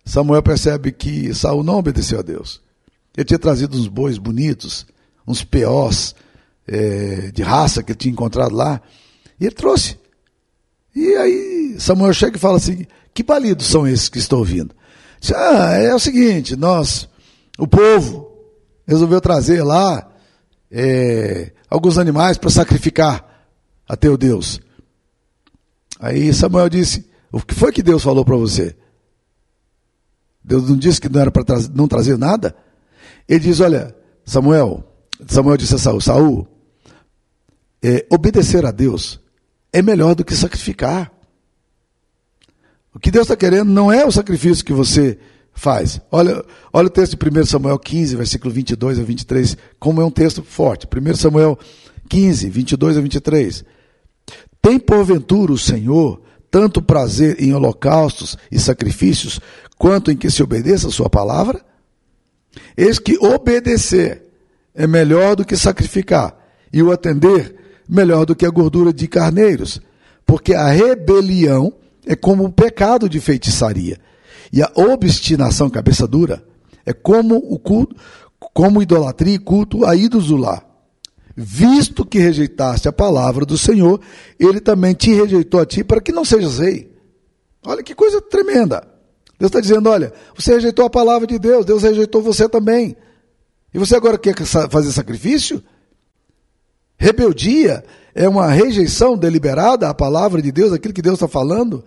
Samuel 0.04 0.42
percebe 0.42 0.90
que 0.90 1.34
Saul 1.34 1.62
não 1.62 1.76
obedeceu 1.78 2.18
a 2.18 2.22
Deus. 2.22 2.62
Ele 3.16 3.24
tinha 3.24 3.38
trazido 3.38 3.76
uns 3.76 3.88
bois 3.88 4.16
bonitos, 4.16 4.86
uns 5.26 5.44
peós, 5.44 6.14
é, 6.68 7.30
de 7.32 7.42
raça 7.42 7.82
que 7.82 7.92
ele 7.92 7.98
tinha 7.98 8.12
encontrado 8.12 8.54
lá, 8.54 8.80
e 9.40 9.46
ele 9.46 9.54
trouxe. 9.54 9.98
E 10.94 11.14
aí 11.14 11.76
Samuel 11.78 12.12
chega 12.12 12.36
e 12.36 12.40
fala 12.40 12.56
assim: 12.56 12.86
que 13.14 13.22
balidos 13.22 13.66
são 13.66 13.86
esses 13.86 14.08
que 14.08 14.18
estou 14.18 14.40
ouvindo? 14.40 14.74
Diz, 15.20 15.32
ah, 15.32 15.74
é 15.74 15.94
o 15.94 15.98
seguinte, 15.98 16.54
nós, 16.54 17.08
o 17.58 17.66
povo, 17.66 18.28
resolveu 18.86 19.20
trazer 19.20 19.62
lá 19.62 20.08
é, 20.70 21.52
alguns 21.68 21.98
animais 21.98 22.38
para 22.38 22.50
sacrificar 22.50 23.24
a 23.88 23.96
teu 23.96 24.16
Deus. 24.16 24.60
Aí 25.98 26.32
Samuel 26.32 26.68
disse: 26.68 27.08
O 27.32 27.40
que 27.40 27.54
foi 27.54 27.72
que 27.72 27.82
Deus 27.82 28.02
falou 28.02 28.24
para 28.24 28.36
você? 28.36 28.76
Deus 30.42 30.68
não 30.68 30.76
disse 30.76 31.00
que 31.00 31.08
não 31.08 31.20
era 31.20 31.30
para 31.30 31.44
não 31.74 31.88
trazer 31.88 32.16
nada? 32.16 32.54
Ele 33.28 33.40
diz: 33.40 33.60
Olha, 33.60 33.94
Samuel, 34.24 34.84
Samuel 35.26 35.56
disse 35.56 35.74
a 35.74 35.78
Saul: 35.78 36.00
Saul, 36.00 36.48
é, 37.82 38.06
obedecer 38.10 38.64
a 38.66 38.70
Deus 38.70 39.20
é 39.72 39.82
melhor 39.82 40.14
do 40.14 40.24
que 40.24 40.34
sacrificar. 40.34 41.12
O 42.94 42.98
que 42.98 43.10
Deus 43.10 43.26
está 43.26 43.36
querendo 43.36 43.70
não 43.70 43.92
é 43.92 44.04
o 44.04 44.10
sacrifício 44.10 44.64
que 44.64 44.72
você 44.72 45.18
faz. 45.52 46.00
Olha, 46.10 46.44
olha 46.72 46.86
o 46.86 46.90
texto 46.90 47.16
de 47.16 47.40
1 47.40 47.46
Samuel 47.46 47.78
15, 47.78 48.16
versículo 48.16 48.52
22 48.52 48.98
a 48.98 49.02
23, 49.02 49.56
como 49.78 50.00
é 50.00 50.04
um 50.04 50.10
texto 50.10 50.42
forte. 50.42 50.86
1 50.86 51.14
Samuel 51.16 51.58
15, 52.08 52.48
22 52.48 52.96
a 52.96 53.00
23. 53.00 53.64
Tem 54.62 54.78
porventura 54.78 55.52
o 55.52 55.58
Senhor 55.58 56.20
tanto 56.50 56.80
prazer 56.80 57.36
em 57.42 57.52
holocaustos 57.52 58.36
e 58.50 58.58
sacrifícios, 58.58 59.38
quanto 59.76 60.10
em 60.10 60.16
que 60.16 60.30
se 60.30 60.42
obedeça 60.42 60.88
a 60.88 60.90
sua 60.90 61.10
palavra? 61.10 61.60
Eis 62.76 62.98
que 62.98 63.18
obedecer 63.18 64.22
é 64.74 64.86
melhor 64.86 65.36
do 65.36 65.44
que 65.44 65.56
sacrificar, 65.56 66.36
e 66.72 66.82
o 66.82 66.90
atender 66.90 67.54
melhor 67.88 68.26
do 68.26 68.36
que 68.36 68.44
a 68.44 68.50
gordura 68.50 68.92
de 68.92 69.08
carneiros, 69.08 69.80
porque 70.26 70.54
a 70.54 70.68
rebelião 70.68 71.72
é 72.06 72.14
como 72.14 72.44
o 72.44 72.52
pecado 72.52 73.08
de 73.08 73.20
feitiçaria. 73.20 73.98
E 74.52 74.62
a 74.62 74.70
obstinação, 74.74 75.70
cabeça 75.70 76.06
dura, 76.06 76.44
é 76.84 76.92
como 76.92 77.36
o 77.36 77.58
culto, 77.58 77.96
como 78.38 78.82
idolatria 78.82 79.34
e 79.34 79.38
culto 79.38 79.84
a 79.84 79.94
ídolos 79.94 80.28
do 80.28 80.36
lar. 80.36 80.66
Visto 81.36 82.04
que 82.04 82.18
rejeitaste 82.18 82.88
a 82.88 82.92
palavra 82.92 83.46
do 83.46 83.56
Senhor, 83.56 84.00
ele 84.40 84.60
também 84.60 84.92
te 84.92 85.12
rejeitou 85.12 85.60
a 85.60 85.66
ti 85.66 85.84
para 85.84 86.00
que 86.00 86.10
não 86.10 86.24
sejas 86.24 86.58
rei. 86.58 86.90
Olha 87.64 87.82
que 87.82 87.94
coisa 87.94 88.20
tremenda. 88.20 88.86
Deus 89.38 89.50
está 89.50 89.60
dizendo: 89.60 89.88
olha, 89.88 90.12
você 90.34 90.54
rejeitou 90.54 90.84
a 90.84 90.90
palavra 90.90 91.26
de 91.26 91.38
Deus, 91.38 91.64
Deus 91.64 91.82
rejeitou 91.82 92.22
você 92.22 92.48
também. 92.48 92.96
E 93.72 93.78
você 93.78 93.94
agora 93.94 94.18
quer 94.18 94.34
fazer 94.34 94.90
sacrifício? 94.90 95.62
Rebeldia 96.98 97.84
é 98.14 98.28
uma 98.28 98.48
rejeição 98.48 99.16
deliberada 99.16 99.88
à 99.88 99.94
palavra 99.94 100.42
de 100.42 100.50
Deus, 100.50 100.72
aquilo 100.72 100.92
que 100.92 101.00
Deus 101.00 101.14
está 101.14 101.28
falando. 101.28 101.84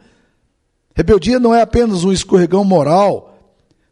Rebeldia 0.96 1.40
não 1.40 1.54
é 1.54 1.62
apenas 1.62 2.06
um 2.06 2.12
escorregão 2.12 2.64
moral, 2.64 3.38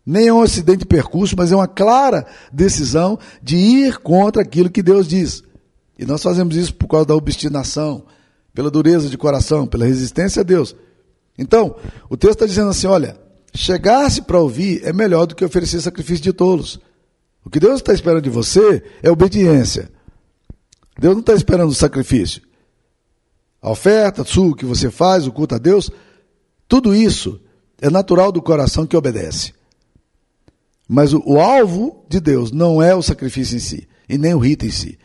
nem 0.05 0.27
é 0.27 0.33
um 0.33 0.41
acidente 0.41 0.79
de 0.79 0.85
percurso, 0.85 1.35
mas 1.37 1.51
é 1.51 1.55
uma 1.55 1.67
clara 1.67 2.25
decisão 2.51 3.19
de 3.43 3.57
ir 3.57 3.97
contra 3.97 4.41
aquilo 4.41 4.69
que 4.69 4.81
Deus 4.81 5.07
diz. 5.07 5.43
E 5.97 6.05
nós 6.05 6.23
fazemos 6.23 6.55
isso 6.55 6.73
por 6.73 6.87
causa 6.87 7.07
da 7.07 7.15
obstinação, 7.15 8.03
pela 8.53 8.71
dureza 8.71 9.09
de 9.09 9.17
coração, 9.17 9.67
pela 9.67 9.85
resistência 9.85 10.39
a 10.39 10.43
Deus. 10.43 10.73
Então, 11.37 11.75
o 12.09 12.15
texto 12.15 12.35
está 12.35 12.45
dizendo 12.45 12.69
assim: 12.69 12.87
olha, 12.87 13.17
chegar-se 13.53 14.21
para 14.21 14.39
ouvir 14.39 14.81
é 14.85 14.93
melhor 14.93 15.25
do 15.25 15.35
que 15.35 15.43
oferecer 15.43 15.81
sacrifício 15.81 16.23
de 16.23 16.31
tolos. 16.31 16.79
O 17.43 17.49
que 17.49 17.59
Deus 17.59 17.75
está 17.75 17.93
esperando 17.93 18.21
de 18.21 18.29
você 18.29 18.81
é 19.03 19.11
obediência. 19.11 19.91
Deus 20.99 21.13
não 21.13 21.21
está 21.21 21.33
esperando 21.33 21.69
o 21.69 21.75
sacrifício. 21.75 22.41
A 23.61 23.71
oferta 23.71 24.23
sua 24.23 24.55
que 24.55 24.65
você 24.65 24.89
faz, 24.89 25.27
o 25.27 25.31
culto 25.31 25.55
a 25.55 25.57
Deus, 25.57 25.89
tudo 26.67 26.95
isso 26.95 27.41
é 27.81 27.89
natural 27.89 28.31
do 28.31 28.41
coração 28.41 28.85
que 28.85 28.95
obedece. 28.95 29.53
Mas 30.87 31.13
o, 31.13 31.21
o, 31.25 31.39
alvo 31.39 32.05
de 32.09 32.19
Deus 32.19 32.51
não 32.51 32.81
é 32.81 32.95
o 32.95 33.01
sacrifício 33.01 33.55
em 33.55 33.59
si, 33.59 33.87
e 34.07 34.17
nem 34.17 34.33
o 34.33 34.39
rito 34.39 34.65
em 34.65 34.71
si. 34.71 34.97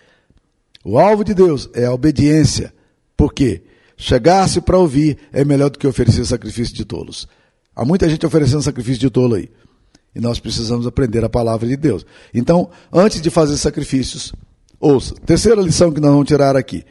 O 0.85 0.99
alvo 0.99 1.25
de 1.25 1.35
Deus 1.35 1.69
é 1.75 1.87
a 1.87 1.93
obediência. 1.93 2.73
Por 3.17 3.33
quê? 3.33 3.63
Chegar-se 3.97 4.61
para 4.61 4.79
ouvir 4.79 5.19
é 5.33 5.45
melhor 5.45 5.71
do 5.71 5.79
que 5.79 5.87
oferecer 5.87 6.25
sacrifício 6.25 6.75
de 6.75 6.85
tolos. 6.85 7.29
Há 7.75 7.85
muita 7.85 8.09
gente 8.09 8.25
oferecendo 8.25 8.63
sacrifício 8.63 9.01
de 9.01 9.11
tolo 9.11 9.35
aí. 9.35 9.51
E 10.15 10.21
nós 10.21 10.39
precisamos 10.39 10.87
aprender 10.87 11.25
a 11.25 11.29
palavra 11.29 11.67
de 11.67 11.77
Deus. 11.77 12.07
Então, 12.33 12.71
antes 12.93 13.21
de 13.21 13.31
fazer 13.31 13.57
sacrifícios, 13.57 14.33
ouça. 14.85 15.15
Terceira 15.27 15.61
lição 15.63 15.91
que 15.91 16.01
nós 16.01 16.11
vamos 16.11 16.29
tirar 16.29 16.57
aqui. 16.57 16.85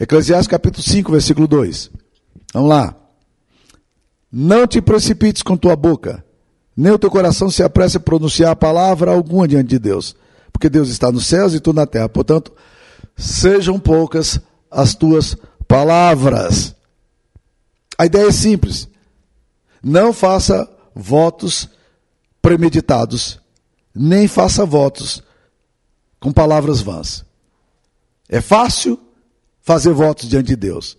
Eclesiastes 0.00 0.48
capítulo 0.48 0.82
5, 0.82 1.12
versículo 1.12 1.46
2. 1.46 1.90
Vamos 2.52 2.68
lá. 2.68 2.96
Não 4.32 4.66
te 4.66 4.80
precipites 4.80 5.42
com 5.42 5.56
tua 5.56 5.76
boca, 5.76 6.24
nem 6.76 6.92
o 6.92 6.98
teu 6.98 7.10
coração 7.10 7.50
se 7.50 7.62
apresse 7.62 7.98
a 7.98 8.00
pronunciar 8.00 8.56
palavra 8.56 9.12
alguma 9.12 9.46
diante 9.46 9.68
de 9.68 9.78
Deus, 9.78 10.16
porque 10.52 10.68
Deus 10.68 10.88
está 10.88 11.12
nos 11.12 11.26
céus 11.26 11.54
e 11.54 11.60
tu 11.60 11.72
na 11.72 11.86
terra. 11.86 12.08
Portanto, 12.08 12.52
sejam 13.16 13.78
poucas 13.78 14.40
as 14.70 14.94
tuas 14.94 15.36
palavras. 15.68 16.74
A 17.96 18.06
ideia 18.06 18.26
é 18.26 18.32
simples. 18.32 18.88
Não 19.80 20.12
faça 20.12 20.68
votos 20.94 21.68
premeditados, 22.42 23.38
nem 23.94 24.26
faça 24.26 24.66
votos 24.66 25.22
com 26.24 26.32
palavras 26.32 26.80
vãs. 26.80 27.22
É 28.30 28.40
fácil 28.40 28.98
fazer 29.60 29.92
votos 29.92 30.26
diante 30.26 30.46
de 30.46 30.56
Deus, 30.56 30.96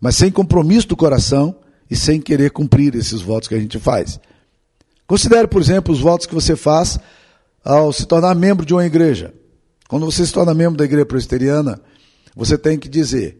mas 0.00 0.14
sem 0.14 0.30
compromisso 0.30 0.86
do 0.86 0.96
coração 0.96 1.56
e 1.90 1.96
sem 1.96 2.20
querer 2.20 2.52
cumprir 2.52 2.94
esses 2.94 3.20
votos 3.20 3.48
que 3.48 3.56
a 3.56 3.58
gente 3.58 3.80
faz. 3.80 4.20
Considere, 5.08 5.48
por 5.48 5.60
exemplo, 5.60 5.92
os 5.92 5.98
votos 5.98 6.24
que 6.24 6.34
você 6.34 6.54
faz 6.54 7.00
ao 7.64 7.92
se 7.92 8.06
tornar 8.06 8.32
membro 8.36 8.64
de 8.64 8.72
uma 8.72 8.86
igreja. 8.86 9.34
Quando 9.88 10.06
você 10.06 10.24
se 10.24 10.32
torna 10.32 10.54
membro 10.54 10.78
da 10.78 10.84
igreja 10.84 11.04
presbiteriana, 11.04 11.80
você 12.36 12.56
tem 12.56 12.78
que 12.78 12.88
dizer 12.88 13.36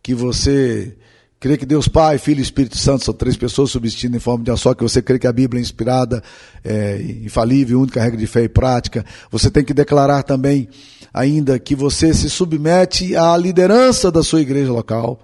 que 0.00 0.14
você 0.14 0.96
crê 1.42 1.56
que 1.56 1.66
Deus 1.66 1.88
Pai, 1.88 2.18
Filho 2.18 2.38
e 2.38 2.42
Espírito 2.42 2.78
Santo 2.78 3.04
são 3.04 3.12
três 3.12 3.36
pessoas 3.36 3.72
subsistindo 3.72 4.16
em 4.16 4.20
forma 4.20 4.44
de 4.44 4.50
uma 4.52 4.56
só, 4.56 4.74
que 4.74 4.82
você 4.84 5.02
crê 5.02 5.18
que 5.18 5.26
a 5.26 5.32
Bíblia 5.32 5.60
é 5.60 5.60
inspirada, 5.60 6.22
é, 6.62 7.02
infalível, 7.24 7.80
única 7.80 8.00
regra 8.00 8.16
de 8.16 8.28
fé 8.28 8.44
e 8.44 8.48
prática. 8.48 9.04
Você 9.28 9.50
tem 9.50 9.64
que 9.64 9.74
declarar 9.74 10.22
também 10.22 10.68
ainda 11.12 11.58
que 11.58 11.74
você 11.74 12.14
se 12.14 12.30
submete 12.30 13.16
à 13.16 13.36
liderança 13.36 14.08
da 14.08 14.22
sua 14.22 14.40
igreja 14.40 14.72
local. 14.72 15.20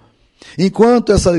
Enquanto 0.57 1.13
essa, 1.13 1.31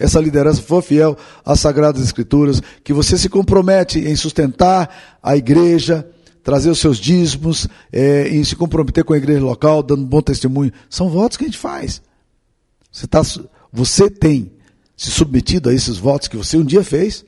essa 0.00 0.18
liderança 0.18 0.62
for 0.62 0.82
fiel 0.82 1.16
às 1.44 1.60
Sagradas 1.60 2.02
Escrituras, 2.02 2.60
que 2.82 2.92
você 2.92 3.16
se 3.16 3.28
compromete 3.28 4.00
em 4.00 4.16
sustentar 4.16 5.16
a 5.22 5.36
igreja, 5.36 6.04
trazer 6.42 6.70
os 6.70 6.80
seus 6.80 6.98
dízimos, 6.98 7.68
é, 7.92 8.28
em 8.30 8.42
se 8.42 8.56
comprometer 8.56 9.04
com 9.04 9.12
a 9.12 9.16
igreja 9.16 9.44
local, 9.44 9.80
dando 9.80 10.04
bom 10.04 10.20
testemunho. 10.20 10.72
São 10.90 11.08
votos 11.08 11.36
que 11.36 11.44
a 11.44 11.46
gente 11.46 11.58
faz. 11.58 12.02
Você 12.90 13.04
está 13.04 13.22
você 13.72 14.10
tem 14.10 14.52
se 14.96 15.10
submetido 15.10 15.68
a 15.68 15.74
esses 15.74 15.96
votos 15.96 16.28
que 16.28 16.36
você 16.36 16.56
um 16.56 16.64
dia 16.64 16.82
fez? 16.82 17.24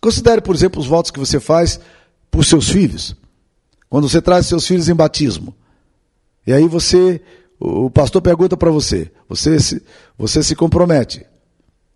Considere, 0.00 0.40
por 0.40 0.54
exemplo, 0.54 0.80
os 0.80 0.86
votos 0.86 1.10
que 1.10 1.18
você 1.18 1.40
faz 1.40 1.80
por 2.30 2.44
seus 2.44 2.68
filhos. 2.68 3.16
Quando 3.88 4.08
você 4.08 4.20
traz 4.20 4.46
seus 4.46 4.66
filhos 4.66 4.88
em 4.88 4.94
batismo. 4.94 5.54
E 6.46 6.52
aí 6.52 6.68
você, 6.68 7.22
o 7.58 7.88
pastor 7.88 8.20
pergunta 8.20 8.56
para 8.56 8.70
você, 8.70 9.10
você 9.28 9.58
se, 9.58 9.82
você 10.18 10.42
se 10.42 10.54
compromete 10.54 11.24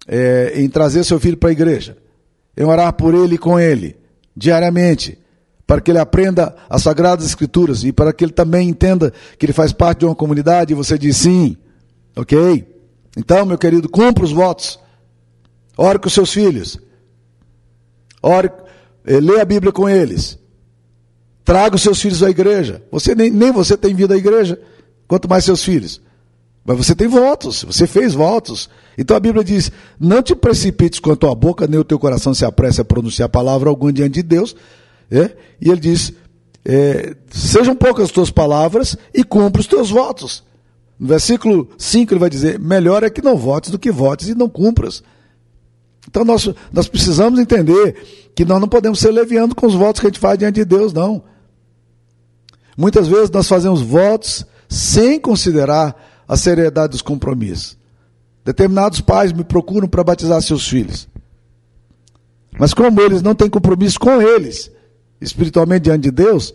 é, 0.06 0.52
em 0.56 0.68
trazer 0.68 1.04
seu 1.04 1.20
filho 1.20 1.36
para 1.36 1.50
a 1.50 1.52
igreja, 1.52 1.98
em 2.56 2.64
orar 2.64 2.92
por 2.94 3.14
ele 3.14 3.34
e 3.34 3.38
com 3.38 3.60
ele, 3.60 3.96
diariamente, 4.34 5.18
para 5.66 5.82
que 5.82 5.90
ele 5.90 5.98
aprenda 5.98 6.56
as 6.70 6.82
Sagradas 6.82 7.26
Escrituras 7.26 7.84
e 7.84 7.92
para 7.92 8.12
que 8.12 8.24
ele 8.24 8.32
também 8.32 8.70
entenda 8.70 9.12
que 9.38 9.44
ele 9.44 9.52
faz 9.52 9.70
parte 9.70 9.98
de 9.98 10.06
uma 10.06 10.14
comunidade, 10.14 10.72
e 10.72 10.76
você 10.76 10.96
diz 10.96 11.18
sim, 11.18 11.58
ok? 12.16 12.64
Então, 13.18 13.44
meu 13.44 13.58
querido, 13.58 13.88
cumpra 13.88 14.24
os 14.24 14.30
votos. 14.30 14.78
Ore 15.76 15.98
com 15.98 16.08
seus 16.08 16.32
filhos. 16.32 16.78
Ore, 18.22 18.48
eh, 19.04 19.18
lê 19.18 19.40
a 19.40 19.44
Bíblia 19.44 19.72
com 19.72 19.88
eles. 19.88 20.38
Traga 21.44 21.74
os 21.74 21.82
seus 21.82 22.00
filhos 22.00 22.22
à 22.22 22.30
igreja. 22.30 22.80
Você 22.92 23.16
nem, 23.16 23.28
nem 23.28 23.50
você 23.50 23.76
tem 23.76 23.92
vindo 23.92 24.14
à 24.14 24.16
igreja, 24.16 24.60
quanto 25.08 25.28
mais 25.28 25.44
seus 25.44 25.64
filhos. 25.64 26.00
Mas 26.64 26.76
você 26.76 26.94
tem 26.94 27.08
votos, 27.08 27.64
você 27.64 27.88
fez 27.88 28.14
votos. 28.14 28.70
Então 28.96 29.16
a 29.16 29.20
Bíblia 29.20 29.42
diz: 29.42 29.72
não 29.98 30.22
te 30.22 30.36
precipites 30.36 31.00
com 31.00 31.10
a 31.10 31.16
tua 31.16 31.34
boca, 31.34 31.66
nem 31.66 31.80
o 31.80 31.84
teu 31.84 31.98
coração 31.98 32.32
se 32.32 32.44
apresse 32.44 32.80
a 32.80 32.84
pronunciar 32.84 33.28
palavra 33.28 33.68
alguma 33.68 33.92
diante 33.92 34.14
de 34.14 34.22
Deus. 34.22 34.54
É? 35.10 35.32
E 35.60 35.68
ele 35.70 35.80
diz: 35.80 36.12
é, 36.64 37.16
sejam 37.30 37.74
poucas 37.74 38.04
as 38.04 38.10
tuas 38.12 38.30
palavras 38.30 38.96
e 39.12 39.24
cumpra 39.24 39.60
os 39.60 39.66
teus 39.66 39.90
votos. 39.90 40.46
No 40.98 41.06
versículo 41.06 41.68
5 41.78 42.12
ele 42.12 42.20
vai 42.20 42.30
dizer: 42.30 42.58
melhor 42.58 43.02
é 43.02 43.10
que 43.10 43.22
não 43.22 43.36
votes 43.36 43.70
do 43.70 43.78
que 43.78 43.90
votes 43.90 44.28
e 44.28 44.34
não 44.34 44.48
cumpras. 44.48 45.02
Então 46.08 46.24
nós, 46.24 46.48
nós 46.72 46.88
precisamos 46.88 47.38
entender 47.38 48.30
que 48.34 48.44
nós 48.44 48.60
não 48.60 48.68
podemos 48.68 48.98
ser 48.98 49.10
leviando 49.10 49.54
com 49.54 49.66
os 49.66 49.74
votos 49.74 50.00
que 50.00 50.06
a 50.06 50.10
gente 50.10 50.18
faz 50.18 50.38
diante 50.38 50.56
de 50.56 50.64
Deus, 50.64 50.92
não. 50.92 51.22
Muitas 52.76 53.08
vezes 53.08 53.30
nós 53.30 53.46
fazemos 53.46 53.82
votos 53.82 54.46
sem 54.68 55.20
considerar 55.20 55.94
a 56.26 56.36
seriedade 56.36 56.92
dos 56.92 57.02
compromissos. 57.02 57.76
Determinados 58.44 59.00
pais 59.00 59.32
me 59.32 59.44
procuram 59.44 59.88
para 59.88 60.04
batizar 60.04 60.40
seus 60.40 60.66
filhos. 60.66 61.08
Mas 62.58 62.72
como 62.72 63.00
eles 63.00 63.22
não 63.22 63.34
têm 63.34 63.50
compromisso 63.50 63.98
com 64.00 64.22
eles, 64.22 64.70
espiritualmente 65.20 65.84
diante 65.84 66.02
de 66.02 66.10
Deus, 66.10 66.54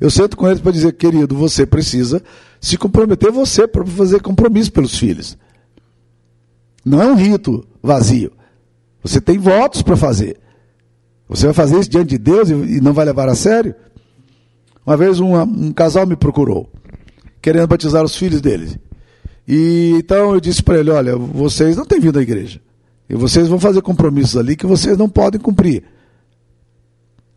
eu 0.00 0.10
sento 0.10 0.36
com 0.36 0.46
eles 0.46 0.60
para 0.60 0.72
dizer, 0.72 0.92
querido, 0.92 1.34
você 1.34 1.66
precisa 1.66 2.22
se 2.60 2.76
comprometer 2.76 3.32
você 3.32 3.66
para 3.66 3.84
fazer 3.84 4.20
compromisso 4.20 4.72
pelos 4.72 4.96
filhos. 4.96 5.36
Não 6.84 7.02
é 7.02 7.06
um 7.06 7.16
rito 7.16 7.66
vazio. 7.82 8.32
Você 9.02 9.20
tem 9.20 9.38
votos 9.38 9.82
para 9.82 9.96
fazer. 9.96 10.38
Você 11.28 11.46
vai 11.46 11.54
fazer 11.54 11.80
isso 11.80 11.90
diante 11.90 12.10
de 12.10 12.18
Deus 12.18 12.48
e 12.48 12.80
não 12.80 12.92
vai 12.92 13.04
levar 13.04 13.28
a 13.28 13.34
sério? 13.34 13.74
Uma 14.86 14.96
vez 14.96 15.20
um, 15.20 15.38
um 15.40 15.72
casal 15.72 16.06
me 16.06 16.16
procurou, 16.16 16.70
querendo 17.42 17.66
batizar 17.66 18.02
os 18.02 18.16
filhos 18.16 18.40
deles. 18.40 18.78
E 19.46 19.92
então 19.96 20.32
eu 20.32 20.40
disse 20.40 20.62
para 20.62 20.78
ele: 20.78 20.90
olha, 20.90 21.16
vocês 21.16 21.76
não 21.76 21.84
têm 21.84 22.00
vindo 22.00 22.18
à 22.18 22.22
igreja. 22.22 22.60
E 23.10 23.14
vocês 23.14 23.48
vão 23.48 23.58
fazer 23.58 23.82
compromissos 23.82 24.36
ali 24.36 24.56
que 24.56 24.66
vocês 24.66 24.96
não 24.96 25.08
podem 25.08 25.40
cumprir. 25.40 25.82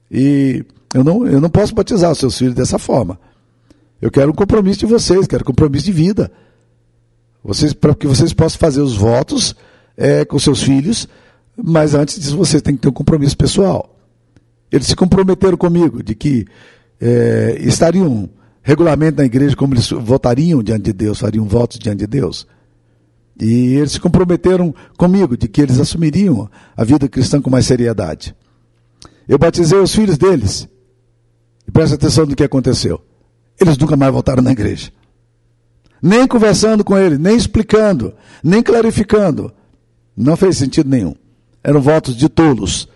E 0.10 0.65
eu 0.93 1.04
não, 1.04 1.25
eu 1.25 1.39
não 1.39 1.49
posso 1.49 1.73
batizar 1.73 2.12
os 2.12 2.17
seus 2.17 2.38
filhos 2.38 2.54
dessa 2.54 2.77
forma. 2.77 3.19
Eu 4.01 4.10
quero 4.12 4.32
um 4.32 4.36
compromisso 4.36 4.80
de 4.80 4.86
vocês, 4.86 5.27
quero 5.27 5.43
um 5.43 5.45
compromisso 5.45 5.86
de 5.86 5.91
vida. 5.91 6.32
Vocês, 7.43 7.73
para 7.73 7.95
que 7.95 8.08
vocês 8.08 8.34
possam 8.34 8.60
fazer 8.60 8.82
os 8.82 8.95
votos 8.95 9.56
é, 9.95 10.25
com 10.25 10.38
seus 10.39 10.62
filhos, 10.62 11.08
mas 11.56 11.93
antes 11.93 12.19
disso 12.19 12.38
vocês 12.38 12.62
têm 12.62 12.75
que 12.75 12.82
ter 12.82 12.89
um 12.89 12.93
compromisso 12.93 13.38
pessoal. 13.38 13.97
Eles 14.71 14.88
se 14.88 14.95
comprometeram 14.95 15.58
comigo 15.58 16.01
de 16.04 16.15
que 16.15 16.45
é, 16.99 17.58
estariam 17.62 18.30
regularmente 18.63 19.17
na 19.17 19.25
igreja 19.25 19.56
como 19.56 19.73
eles 19.73 19.89
votariam 19.89 20.62
diante 20.63 20.84
de 20.84 20.93
Deus, 20.93 21.19
fariam 21.19 21.45
votos 21.45 21.80
diante 21.80 21.99
de 21.99 22.08
Deus. 22.08 22.47
E 23.39 23.75
eles 23.75 23.93
se 23.93 23.99
comprometeram 23.99 24.73
comigo 24.97 25.36
de 25.36 25.47
que 25.47 25.62
eles 25.62 25.80
assumiriam 25.80 26.49
a 26.75 26.84
vida 26.84 27.08
cristã 27.08 27.41
com 27.41 27.49
mais 27.49 27.65
seriedade. 27.65 28.36
Eu 29.27 29.39
batizei 29.39 29.80
os 29.80 29.93
filhos 29.93 30.17
deles. 30.17 30.67
E 31.71 31.73
presta 31.73 31.95
atenção 31.95 32.25
no 32.25 32.36
que 32.36 32.43
aconteceu. 32.43 33.01
Eles 33.57 33.77
nunca 33.77 33.95
mais 33.95 34.12
voltaram 34.12 34.43
na 34.43 34.51
igreja. 34.51 34.91
Nem 36.01 36.27
conversando 36.27 36.84
com 36.84 36.97
eles, 36.97 37.17
nem 37.17 37.38
explicando, 37.38 38.13
nem 38.43 38.62
clarificando. 38.62 39.53
Não 40.13 40.36
fez 40.36 40.57
sentido 40.57 40.89
nenhum. 40.89 41.15
Eram 41.63 41.79
votos 41.79 42.17
de 42.17 42.27
tolos 42.27 42.89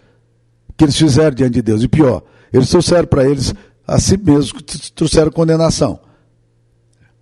que 0.75 0.83
eles 0.83 0.97
fizeram 0.97 1.33
diante 1.33 1.53
de 1.53 1.61
Deus. 1.61 1.83
E 1.83 1.87
pior, 1.87 2.21
eles 2.51 2.69
trouxeram 2.69 3.07
para 3.07 3.23
eles 3.23 3.53
a 3.87 3.97
si 3.97 4.17
mesmos, 4.17 4.51
trouxeram 4.93 5.31
condenação. 5.31 5.97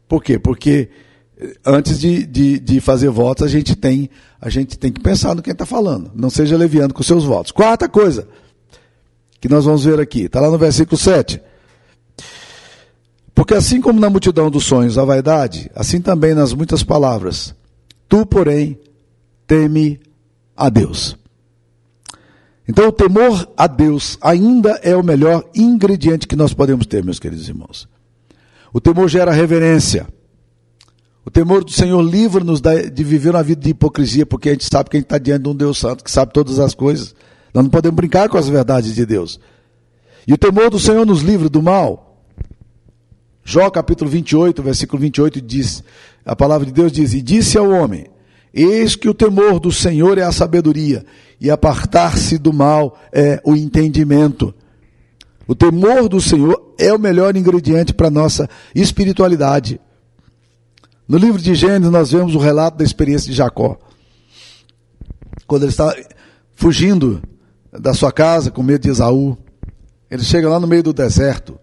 Por 0.08 0.24
quê? 0.24 0.40
Porque 0.40 0.90
eh, 1.38 1.56
antes 1.64 2.00
de, 2.00 2.26
de, 2.26 2.60
de, 2.60 2.82
fazer 2.82 3.10
votos, 3.10 3.46
a 3.46 3.48
gente 3.48 3.76
tem, 3.76 4.10
a 4.42 4.50
gente 4.50 4.76
tem 4.76 4.92
que 4.92 5.02
pensar 5.02 5.36
no 5.36 5.44
quem 5.44 5.54
está 5.54 5.68
falando. 5.68 6.12
Não 6.16 6.32
seja 6.32 6.58
leviando 6.58 6.96
com 6.96 7.04
seus 7.04 7.24
votos. 7.26 7.52
Quarta 7.52 7.88
coisa 7.88 8.28
que 9.44 9.50
nós 9.50 9.66
vamos 9.66 9.84
ver 9.84 10.00
aqui, 10.00 10.22
está 10.22 10.40
lá 10.40 10.50
no 10.50 10.58
versículo 10.58 10.98
7. 10.98 11.42
Porque 13.36 13.54
assim 13.54 13.82
como 13.82 14.00
na 14.00 14.10
multidão 14.10 14.50
dos 14.50 14.64
sonhos 14.64 14.98
a 14.98 15.04
vaidade, 15.04 15.70
assim 15.76 16.00
também 16.00 16.34
nas 16.34 16.54
muitas 16.54 16.82
palavras. 16.82 17.54
Tu, 18.08 18.26
porém, 18.26 18.80
teme 19.46 20.00
a 20.56 20.70
Deus. 20.70 21.18
Então, 22.66 22.88
o 22.88 22.92
temor 22.94 23.46
a 23.58 23.68
Deus 23.68 24.18
ainda 24.22 24.80
é 24.82 24.96
o 24.96 25.04
melhor 25.04 25.44
ingrediente 25.54 26.26
que 26.26 26.38
nós 26.38 26.54
podemos 26.54 26.86
ter, 26.86 27.04
meus 27.04 27.20
queridos 27.20 27.50
irmãos. 27.50 27.86
O 28.72 28.80
temor 28.80 29.10
gera 29.10 29.34
reverência. 29.34 30.08
O 31.26 31.30
temor 31.30 31.66
do 31.66 31.72
Senhor 31.72 32.02
livra-nos 32.02 32.62
de 32.62 33.04
viver 33.04 33.32
uma 33.32 33.44
vida 33.44 33.60
de 33.60 33.72
hipocrisia, 33.72 34.26
porque 34.26 34.48
a 34.48 34.52
gente 34.54 34.70
sabe 34.72 34.90
que 34.90 34.96
a 34.96 35.00
gente 35.02 35.08
está 35.08 35.18
diante 35.18 35.44
de 35.44 35.50
um 35.50 35.56
Deus 35.56 35.78
Santo 35.78 36.02
que 36.02 36.10
sabe 36.10 36.32
todas 36.32 36.60
as 36.60 36.74
coisas. 36.74 37.14
Nós 37.54 37.64
não 37.64 37.70
podemos 37.70 37.96
brincar 37.96 38.30
com 38.30 38.38
as 38.38 38.48
verdades 38.48 38.96
de 38.96 39.06
Deus. 39.06 39.40
E 40.28 40.34
o 40.34 40.38
temor 40.38 40.70
do 40.70 40.80
Senhor 40.80 41.06
nos 41.06 41.22
livra 41.22 41.50
do 41.50 41.62
mal. 41.62 42.22
Jó 43.44 43.70
capítulo 43.70 44.10
28, 44.10 44.64
versículo 44.64 45.02
28 45.02 45.42
diz: 45.42 45.84
a 46.26 46.36
palavra 46.36 46.66
de 46.66 46.72
Deus 46.72 46.92
diz: 46.92 47.14
E 47.14 47.22
disse 47.22 47.58
ao 47.58 47.70
homem: 47.70 48.08
Eis 48.54 48.96
que 48.96 49.10
o 49.10 49.14
temor 49.14 49.60
do 49.60 49.72
Senhor 49.72 50.18
é 50.18 50.24
a 50.24 50.32
sabedoria, 50.32 51.06
e 51.40 51.50
apartar-se 51.52 52.38
do 52.38 52.54
mal 52.54 52.98
é 53.12 53.42
o 53.44 53.56
entendimento. 53.56 54.54
O 55.46 55.54
temor 55.54 56.08
do 56.08 56.22
Senhor 56.22 56.74
é 56.78 56.94
o 56.94 57.00
melhor 57.00 57.36
ingrediente 57.36 57.94
para 57.94 58.08
a 58.08 58.12
nossa 58.12 58.50
espiritualidade. 58.74 59.80
No 61.06 61.18
livro 61.18 61.42
de 61.42 61.54
Gênesis, 61.54 61.92
nós 61.92 62.12
vemos 62.12 62.34
o 62.34 62.40
relato 62.40 62.78
da 62.78 62.84
experiência 62.86 63.30
de 63.30 63.36
Jacó. 63.36 63.78
Quando 65.46 65.64
ele 65.64 65.72
está 65.72 65.94
fugindo 66.56 67.22
da 67.80 67.94
sua 67.94 68.12
casa 68.12 68.52
com 68.52 68.62
medo 68.62 68.82
de 68.82 68.90
Esaú, 68.90 69.38
ele 70.10 70.24
chega 70.24 70.48
lá 70.48 70.60
no 70.60 70.68
meio 70.68 70.84
do 70.84 70.94
deserto. 70.94 71.60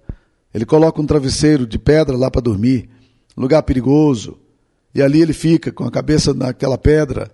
Ele 0.52 0.66
coloca 0.66 1.00
um 1.00 1.06
travesseiro 1.06 1.66
de 1.66 1.78
pedra 1.78 2.16
lá 2.16 2.30
para 2.30 2.40
dormir, 2.40 2.88
lugar 3.36 3.62
perigoso. 3.62 4.38
E 4.92 5.00
ali 5.00 5.20
ele 5.20 5.32
fica 5.32 5.70
com 5.70 5.84
a 5.84 5.90
cabeça 5.90 6.34
naquela 6.34 6.76
pedra. 6.76 7.30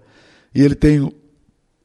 E 0.54 0.60
ele 0.60 0.74
tem 0.74 1.00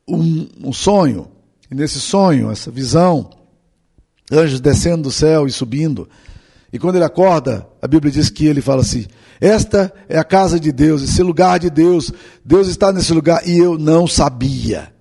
um, 0.08 0.48
um 0.62 0.74
sonho. 0.74 1.30
E 1.70 1.76
nesse 1.76 2.02
sonho, 2.02 2.52
essa 2.52 2.70
visão, 2.70 3.30
anjos 4.30 4.60
descendo 4.60 5.04
do 5.04 5.12
céu 5.12 5.48
e 5.48 5.52
subindo. 5.52 6.10
E 6.74 6.78
quando 6.78 6.96
ele 6.96 7.06
acorda, 7.06 7.68
a 7.82 7.88
Bíblia 7.88 8.12
diz 8.12 8.30
que 8.30 8.46
ele 8.46 8.62
fala 8.62 8.82
assim: 8.82 9.06
Esta 9.40 9.94
é 10.10 10.18
a 10.18 10.24
casa 10.26 10.60
de 10.60 10.72
Deus, 10.74 11.02
esse 11.02 11.24
lugar 11.24 11.58
de 11.60 11.70
Deus. 11.70 12.12
Deus 12.44 12.68
está 12.68 12.92
nesse 12.92 13.14
lugar 13.14 13.48
e 13.48 13.58
eu 13.58 13.78
não 13.78 14.06
sabia. 14.08 14.92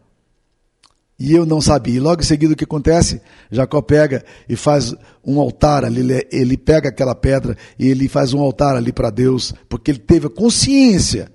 E 1.20 1.34
eu 1.34 1.44
não 1.44 1.60
sabia. 1.60 1.96
E 1.96 2.00
logo 2.00 2.22
em 2.22 2.24
seguida 2.24 2.54
o 2.54 2.56
que 2.56 2.64
acontece? 2.64 3.20
Jacó 3.50 3.82
pega 3.82 4.24
e 4.48 4.56
faz 4.56 4.94
um 5.22 5.38
altar 5.38 5.84
ali, 5.84 6.26
ele 6.32 6.56
pega 6.56 6.88
aquela 6.88 7.14
pedra 7.14 7.58
e 7.78 7.88
ele 7.88 8.08
faz 8.08 8.32
um 8.32 8.40
altar 8.40 8.74
ali 8.74 8.90
para 8.90 9.10
Deus, 9.10 9.52
porque 9.68 9.90
ele 9.90 9.98
teve 9.98 10.28
a 10.28 10.30
consciência 10.30 11.30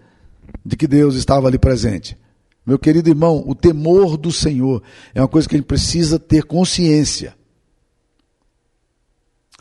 de 0.66 0.76
que 0.76 0.88
Deus 0.88 1.14
estava 1.14 1.48
ali 1.48 1.60
presente. 1.60 2.18
Meu 2.66 2.80
querido 2.80 3.10
irmão, 3.10 3.44
o 3.46 3.54
temor 3.54 4.18
do 4.18 4.32
Senhor 4.32 4.82
é 5.14 5.22
uma 5.22 5.28
coisa 5.28 5.48
que 5.48 5.54
a 5.54 5.60
gente 5.60 5.68
precisa 5.68 6.18
ter 6.18 6.46
consciência. 6.46 7.36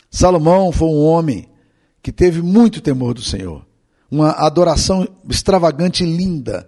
Salomão 0.09 0.71
foi 0.71 0.87
um 0.87 1.03
homem 1.03 1.47
que 2.01 2.11
teve 2.11 2.41
muito 2.41 2.81
temor 2.81 3.13
do 3.13 3.21
Senhor, 3.21 3.63
uma 4.09 4.31
adoração 4.31 5.07
extravagante 5.29 6.03
e 6.03 6.17
linda, 6.17 6.67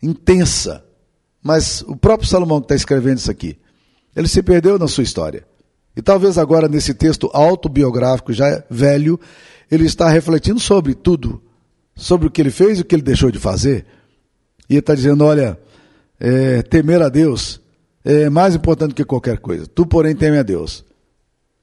intensa. 0.00 0.84
Mas 1.42 1.82
o 1.82 1.96
próprio 1.96 2.28
Salomão 2.28 2.60
que 2.60 2.66
está 2.66 2.74
escrevendo 2.74 3.18
isso 3.18 3.30
aqui, 3.30 3.58
ele 4.14 4.28
se 4.28 4.42
perdeu 4.42 4.78
na 4.78 4.88
sua 4.88 5.04
história. 5.04 5.46
E 5.96 6.02
talvez 6.02 6.38
agora, 6.38 6.68
nesse 6.68 6.94
texto 6.94 7.30
autobiográfico, 7.32 8.32
já 8.32 8.62
velho, 8.70 9.18
ele 9.70 9.86
está 9.86 10.08
refletindo 10.08 10.60
sobre 10.60 10.94
tudo, 10.94 11.42
sobre 11.94 12.26
o 12.26 12.30
que 12.30 12.40
ele 12.40 12.50
fez 12.50 12.78
e 12.78 12.82
o 12.82 12.84
que 12.84 12.94
ele 12.94 13.02
deixou 13.02 13.30
de 13.30 13.38
fazer. 13.38 13.86
E 14.68 14.74
ele 14.74 14.80
está 14.80 14.94
dizendo: 14.94 15.24
olha, 15.24 15.58
é, 16.18 16.62
temer 16.62 17.02
a 17.02 17.08
Deus 17.08 17.60
é 18.04 18.30
mais 18.30 18.54
importante 18.54 18.94
que 18.94 19.04
qualquer 19.04 19.38
coisa. 19.38 19.66
Tu, 19.66 19.84
porém, 19.86 20.14
teme 20.14 20.38
a 20.38 20.42
Deus. 20.42 20.84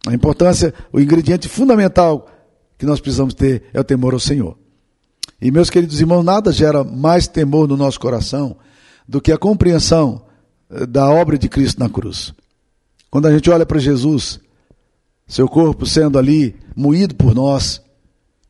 A 0.08 0.14
importância, 0.14 0.74
o 0.92 1.00
ingrediente 1.00 1.48
fundamental 1.48 2.28
que 2.78 2.86
nós 2.86 3.00
precisamos 3.00 3.34
ter 3.34 3.64
é 3.74 3.80
o 3.80 3.84
temor 3.84 4.14
ao 4.14 4.20
Senhor. 4.20 4.58
E, 5.42 5.52
meus 5.52 5.70
queridos 5.70 6.00
irmãos, 6.00 6.24
nada 6.24 6.52
gera 6.52 6.84
mais 6.84 7.28
temor 7.28 7.68
no 7.68 7.78
nosso 7.78 8.00
coração 8.00 8.58
do 9.08 9.22
que 9.22 9.32
a 9.32 9.38
compreensão 9.38 10.22
eh, 10.70 10.86
da 10.86 11.10
obra 11.10 11.38
de 11.38 11.48
Cristo 11.48 11.80
na 11.80 11.90
cruz. 11.90 12.34
Quando 13.10 13.28
a 13.28 13.32
gente 13.32 13.50
olha 13.50 13.66
para 13.66 13.80
Jesus, 13.80 14.40
seu 15.26 15.48
corpo 15.48 15.86
sendo 15.86 16.20
ali 16.20 16.56
moído 16.76 17.16
por 17.16 17.34
nós, 17.34 17.82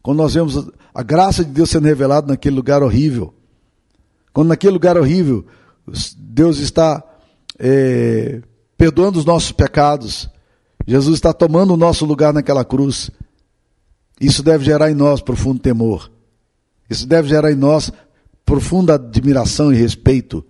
quando 0.02 0.18
nós 0.18 0.34
vemos 0.34 0.70
a 0.94 1.04
graça 1.04 1.46
de 1.46 1.52
Deus 1.52 1.70
sendo 1.70 1.86
revelada 1.86 2.28
naquele 2.28 2.56
lugar 2.56 2.82
horrível, 2.82 3.34
quando 4.34 4.50
naquele 4.50 4.74
lugar 4.74 4.98
horrível 4.98 5.46
Deus 6.18 6.60
está 6.60 7.04
é, 7.60 8.42
perdoando 8.78 9.20
os 9.20 9.26
nossos 9.26 9.52
pecados, 9.52 10.30
Jesus 10.86 11.16
está 11.16 11.34
tomando 11.34 11.74
o 11.74 11.78
nosso 11.78 12.06
lugar 12.06 12.34
naquela 12.34 12.64
cruz. 12.64 13.12
Isso 14.20 14.42
deve 14.42 14.64
gerar 14.64 14.90
em 14.90 14.96
nós 14.96 15.22
profundo 15.22 15.60
temor. 15.60 16.12
Isso 16.90 17.06
deve 17.06 17.28
gerar 17.28 17.52
em 17.52 17.56
nós 17.56 17.92
profunda 18.48 18.96
admiração 18.96 19.74
e 19.74 19.76
respeito. 19.76 20.44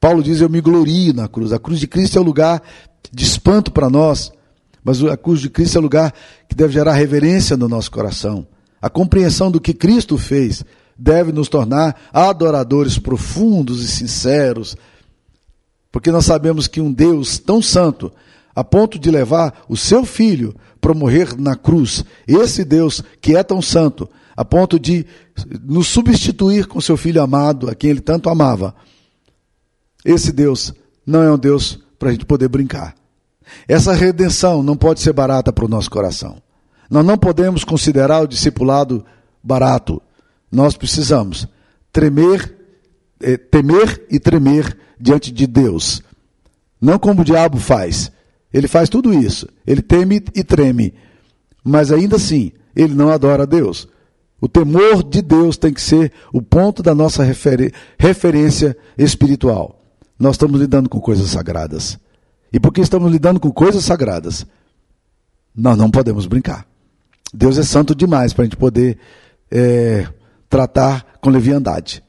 Paulo 0.00 0.22
diz: 0.22 0.40
Eu 0.40 0.48
me 0.48 0.60
glorio 0.60 1.12
na 1.12 1.26
cruz. 1.26 1.52
A 1.52 1.58
cruz 1.58 1.80
de 1.80 1.88
Cristo 1.88 2.16
é 2.16 2.20
o 2.20 2.24
lugar 2.24 2.62
de 3.12 3.24
espanto 3.24 3.72
para 3.72 3.90
nós, 3.90 4.32
mas 4.82 5.02
a 5.02 5.16
cruz 5.16 5.40
de 5.40 5.50
Cristo 5.50 5.76
é 5.76 5.80
o 5.80 5.82
lugar 5.82 6.14
que 6.48 6.54
deve 6.54 6.72
gerar 6.72 6.92
reverência 6.92 7.56
no 7.56 7.68
nosso 7.68 7.90
coração. 7.90 8.46
A 8.80 8.88
compreensão 8.88 9.50
do 9.50 9.60
que 9.60 9.74
Cristo 9.74 10.16
fez 10.16 10.64
deve 10.96 11.32
nos 11.32 11.48
tornar 11.48 12.00
adoradores 12.12 12.96
profundos 12.96 13.82
e 13.82 13.88
sinceros, 13.88 14.76
porque 15.90 16.12
nós 16.12 16.24
sabemos 16.24 16.68
que 16.68 16.80
um 16.80 16.92
Deus 16.92 17.38
tão 17.38 17.60
santo, 17.60 18.12
a 18.54 18.62
ponto 18.62 19.00
de 19.00 19.10
levar 19.10 19.64
o 19.68 19.76
seu 19.76 20.04
filho 20.04 20.54
para 20.80 20.94
morrer 20.94 21.36
na 21.36 21.56
cruz, 21.56 22.04
esse 22.28 22.64
Deus 22.64 23.02
que 23.20 23.34
é 23.34 23.42
tão 23.42 23.60
santo, 23.60 24.08
a 24.36 24.44
ponto 24.44 24.78
de 24.78 25.06
nos 25.64 25.86
substituir 25.86 26.66
com 26.66 26.80
seu 26.80 26.96
filho 26.96 27.22
amado, 27.22 27.70
a 27.70 27.74
quem 27.74 27.90
ele 27.90 28.00
tanto 28.00 28.28
amava. 28.28 28.74
Esse 30.04 30.30
Deus 30.30 30.74
não 31.06 31.22
é 31.22 31.32
um 31.32 31.38
Deus 31.38 31.78
para 31.98 32.10
a 32.10 32.12
gente 32.12 32.26
poder 32.26 32.48
brincar. 32.48 32.94
Essa 33.66 33.94
redenção 33.94 34.62
não 34.62 34.76
pode 34.76 35.00
ser 35.00 35.12
barata 35.12 35.52
para 35.52 35.64
o 35.64 35.68
nosso 35.68 35.90
coração. 35.90 36.36
Nós 36.90 37.04
não 37.04 37.16
podemos 37.16 37.64
considerar 37.64 38.22
o 38.22 38.28
discipulado 38.28 39.04
barato. 39.42 40.02
Nós 40.50 40.76
precisamos 40.76 41.48
tremer, 41.92 42.54
eh, 43.20 43.36
temer 43.36 44.04
e 44.10 44.20
tremer 44.20 44.76
diante 45.00 45.32
de 45.32 45.46
Deus. 45.46 46.02
Não 46.80 46.98
como 46.98 47.22
o 47.22 47.24
diabo 47.24 47.58
faz. 47.58 48.12
Ele 48.52 48.68
faz 48.68 48.88
tudo 48.88 49.12
isso. 49.12 49.48
Ele 49.66 49.82
teme 49.82 50.22
e 50.34 50.44
treme. 50.44 50.94
Mas 51.64 51.90
ainda 51.90 52.16
assim, 52.16 52.52
ele 52.74 52.94
não 52.94 53.10
adora 53.10 53.42
a 53.42 53.46
Deus. 53.46 53.88
O 54.40 54.48
temor 54.48 55.02
de 55.02 55.22
Deus 55.22 55.56
tem 55.56 55.72
que 55.72 55.80
ser 55.80 56.12
o 56.32 56.42
ponto 56.42 56.82
da 56.82 56.94
nossa 56.94 57.24
referência 57.98 58.76
espiritual. 58.98 59.82
Nós 60.18 60.34
estamos 60.34 60.60
lidando 60.60 60.88
com 60.88 61.00
coisas 61.00 61.30
sagradas. 61.30 61.98
E 62.52 62.60
porque 62.60 62.80
estamos 62.80 63.10
lidando 63.10 63.40
com 63.40 63.50
coisas 63.50 63.84
sagradas, 63.84 64.46
nós 65.54 65.76
não 65.76 65.90
podemos 65.90 66.26
brincar. 66.26 66.66
Deus 67.32 67.58
é 67.58 67.62
santo 67.62 67.94
demais 67.94 68.32
para 68.32 68.42
a 68.42 68.44
gente 68.44 68.56
poder 68.56 68.98
é, 69.50 70.06
tratar 70.48 71.18
com 71.20 71.30
leviandade. 71.30 72.02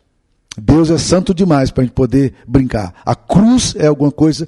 Deus 0.57 0.89
é 0.89 0.97
santo 0.97 1.33
demais 1.33 1.71
para 1.71 1.83
a 1.83 1.85
gente 1.85 1.95
poder 1.95 2.33
brincar. 2.47 2.93
A 3.05 3.15
cruz 3.15 3.73
é 3.77 3.87
alguma 3.87 4.11
coisa 4.11 4.47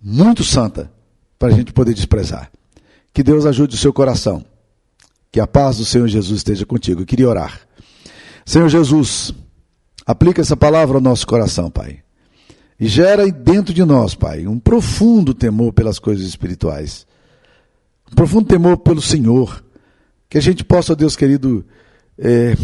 muito 0.00 0.44
santa 0.44 0.90
para 1.38 1.48
a 1.48 1.52
gente 1.52 1.72
poder 1.72 1.94
desprezar. 1.94 2.50
Que 3.12 3.22
Deus 3.22 3.44
ajude 3.44 3.74
o 3.74 3.78
seu 3.78 3.92
coração 3.92 4.44
que 5.32 5.40
a 5.40 5.46
paz 5.46 5.78
do 5.78 5.84
Senhor 5.84 6.06
Jesus 6.06 6.38
esteja 6.38 6.64
contigo. 6.64 7.00
Eu 7.00 7.06
queria 7.06 7.28
orar. 7.28 7.60
Senhor 8.44 8.68
Jesus, 8.68 9.34
Aplica 10.04 10.40
essa 10.40 10.56
palavra 10.56 10.96
ao 10.96 11.00
nosso 11.00 11.26
coração, 11.26 11.70
Pai. 11.70 12.00
E 12.78 12.88
gera 12.88 13.30
dentro 13.30 13.72
de 13.72 13.84
nós, 13.84 14.14
Pai, 14.14 14.46
um 14.46 14.58
profundo 14.58 15.32
temor 15.32 15.72
pelas 15.72 15.98
coisas 15.98 16.26
espirituais. 16.26 17.06
Um 18.10 18.14
profundo 18.14 18.48
temor 18.48 18.78
pelo 18.78 19.00
Senhor. 19.00 19.64
Que 20.28 20.38
a 20.38 20.40
gente 20.40 20.64
possa, 20.64 20.92
ó 20.92 20.96
Deus 20.96 21.14
querido, 21.14 21.64
é, 22.18 22.56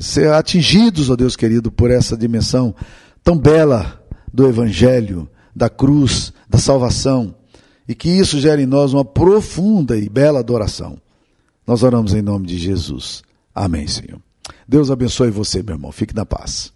ser 0.00 0.32
atingidos, 0.32 1.10
ó 1.10 1.16
Deus 1.16 1.36
querido, 1.36 1.70
por 1.70 1.90
essa 1.90 2.16
dimensão 2.16 2.74
tão 3.22 3.36
bela 3.36 4.02
do 4.32 4.48
Evangelho, 4.48 5.28
da 5.54 5.68
cruz, 5.68 6.32
da 6.48 6.58
salvação. 6.58 7.34
E 7.86 7.94
que 7.94 8.08
isso 8.08 8.40
gere 8.40 8.62
em 8.62 8.66
nós 8.66 8.92
uma 8.92 9.04
profunda 9.04 9.96
e 9.96 10.08
bela 10.08 10.40
adoração. 10.40 10.98
Nós 11.66 11.82
oramos 11.82 12.14
em 12.14 12.22
nome 12.22 12.46
de 12.46 12.58
Jesus. 12.58 13.22
Amém, 13.54 13.86
Senhor. 13.86 14.20
Deus 14.66 14.90
abençoe 14.90 15.30
você, 15.30 15.62
meu 15.62 15.74
irmão. 15.74 15.92
Fique 15.92 16.14
na 16.14 16.24
paz. 16.24 16.72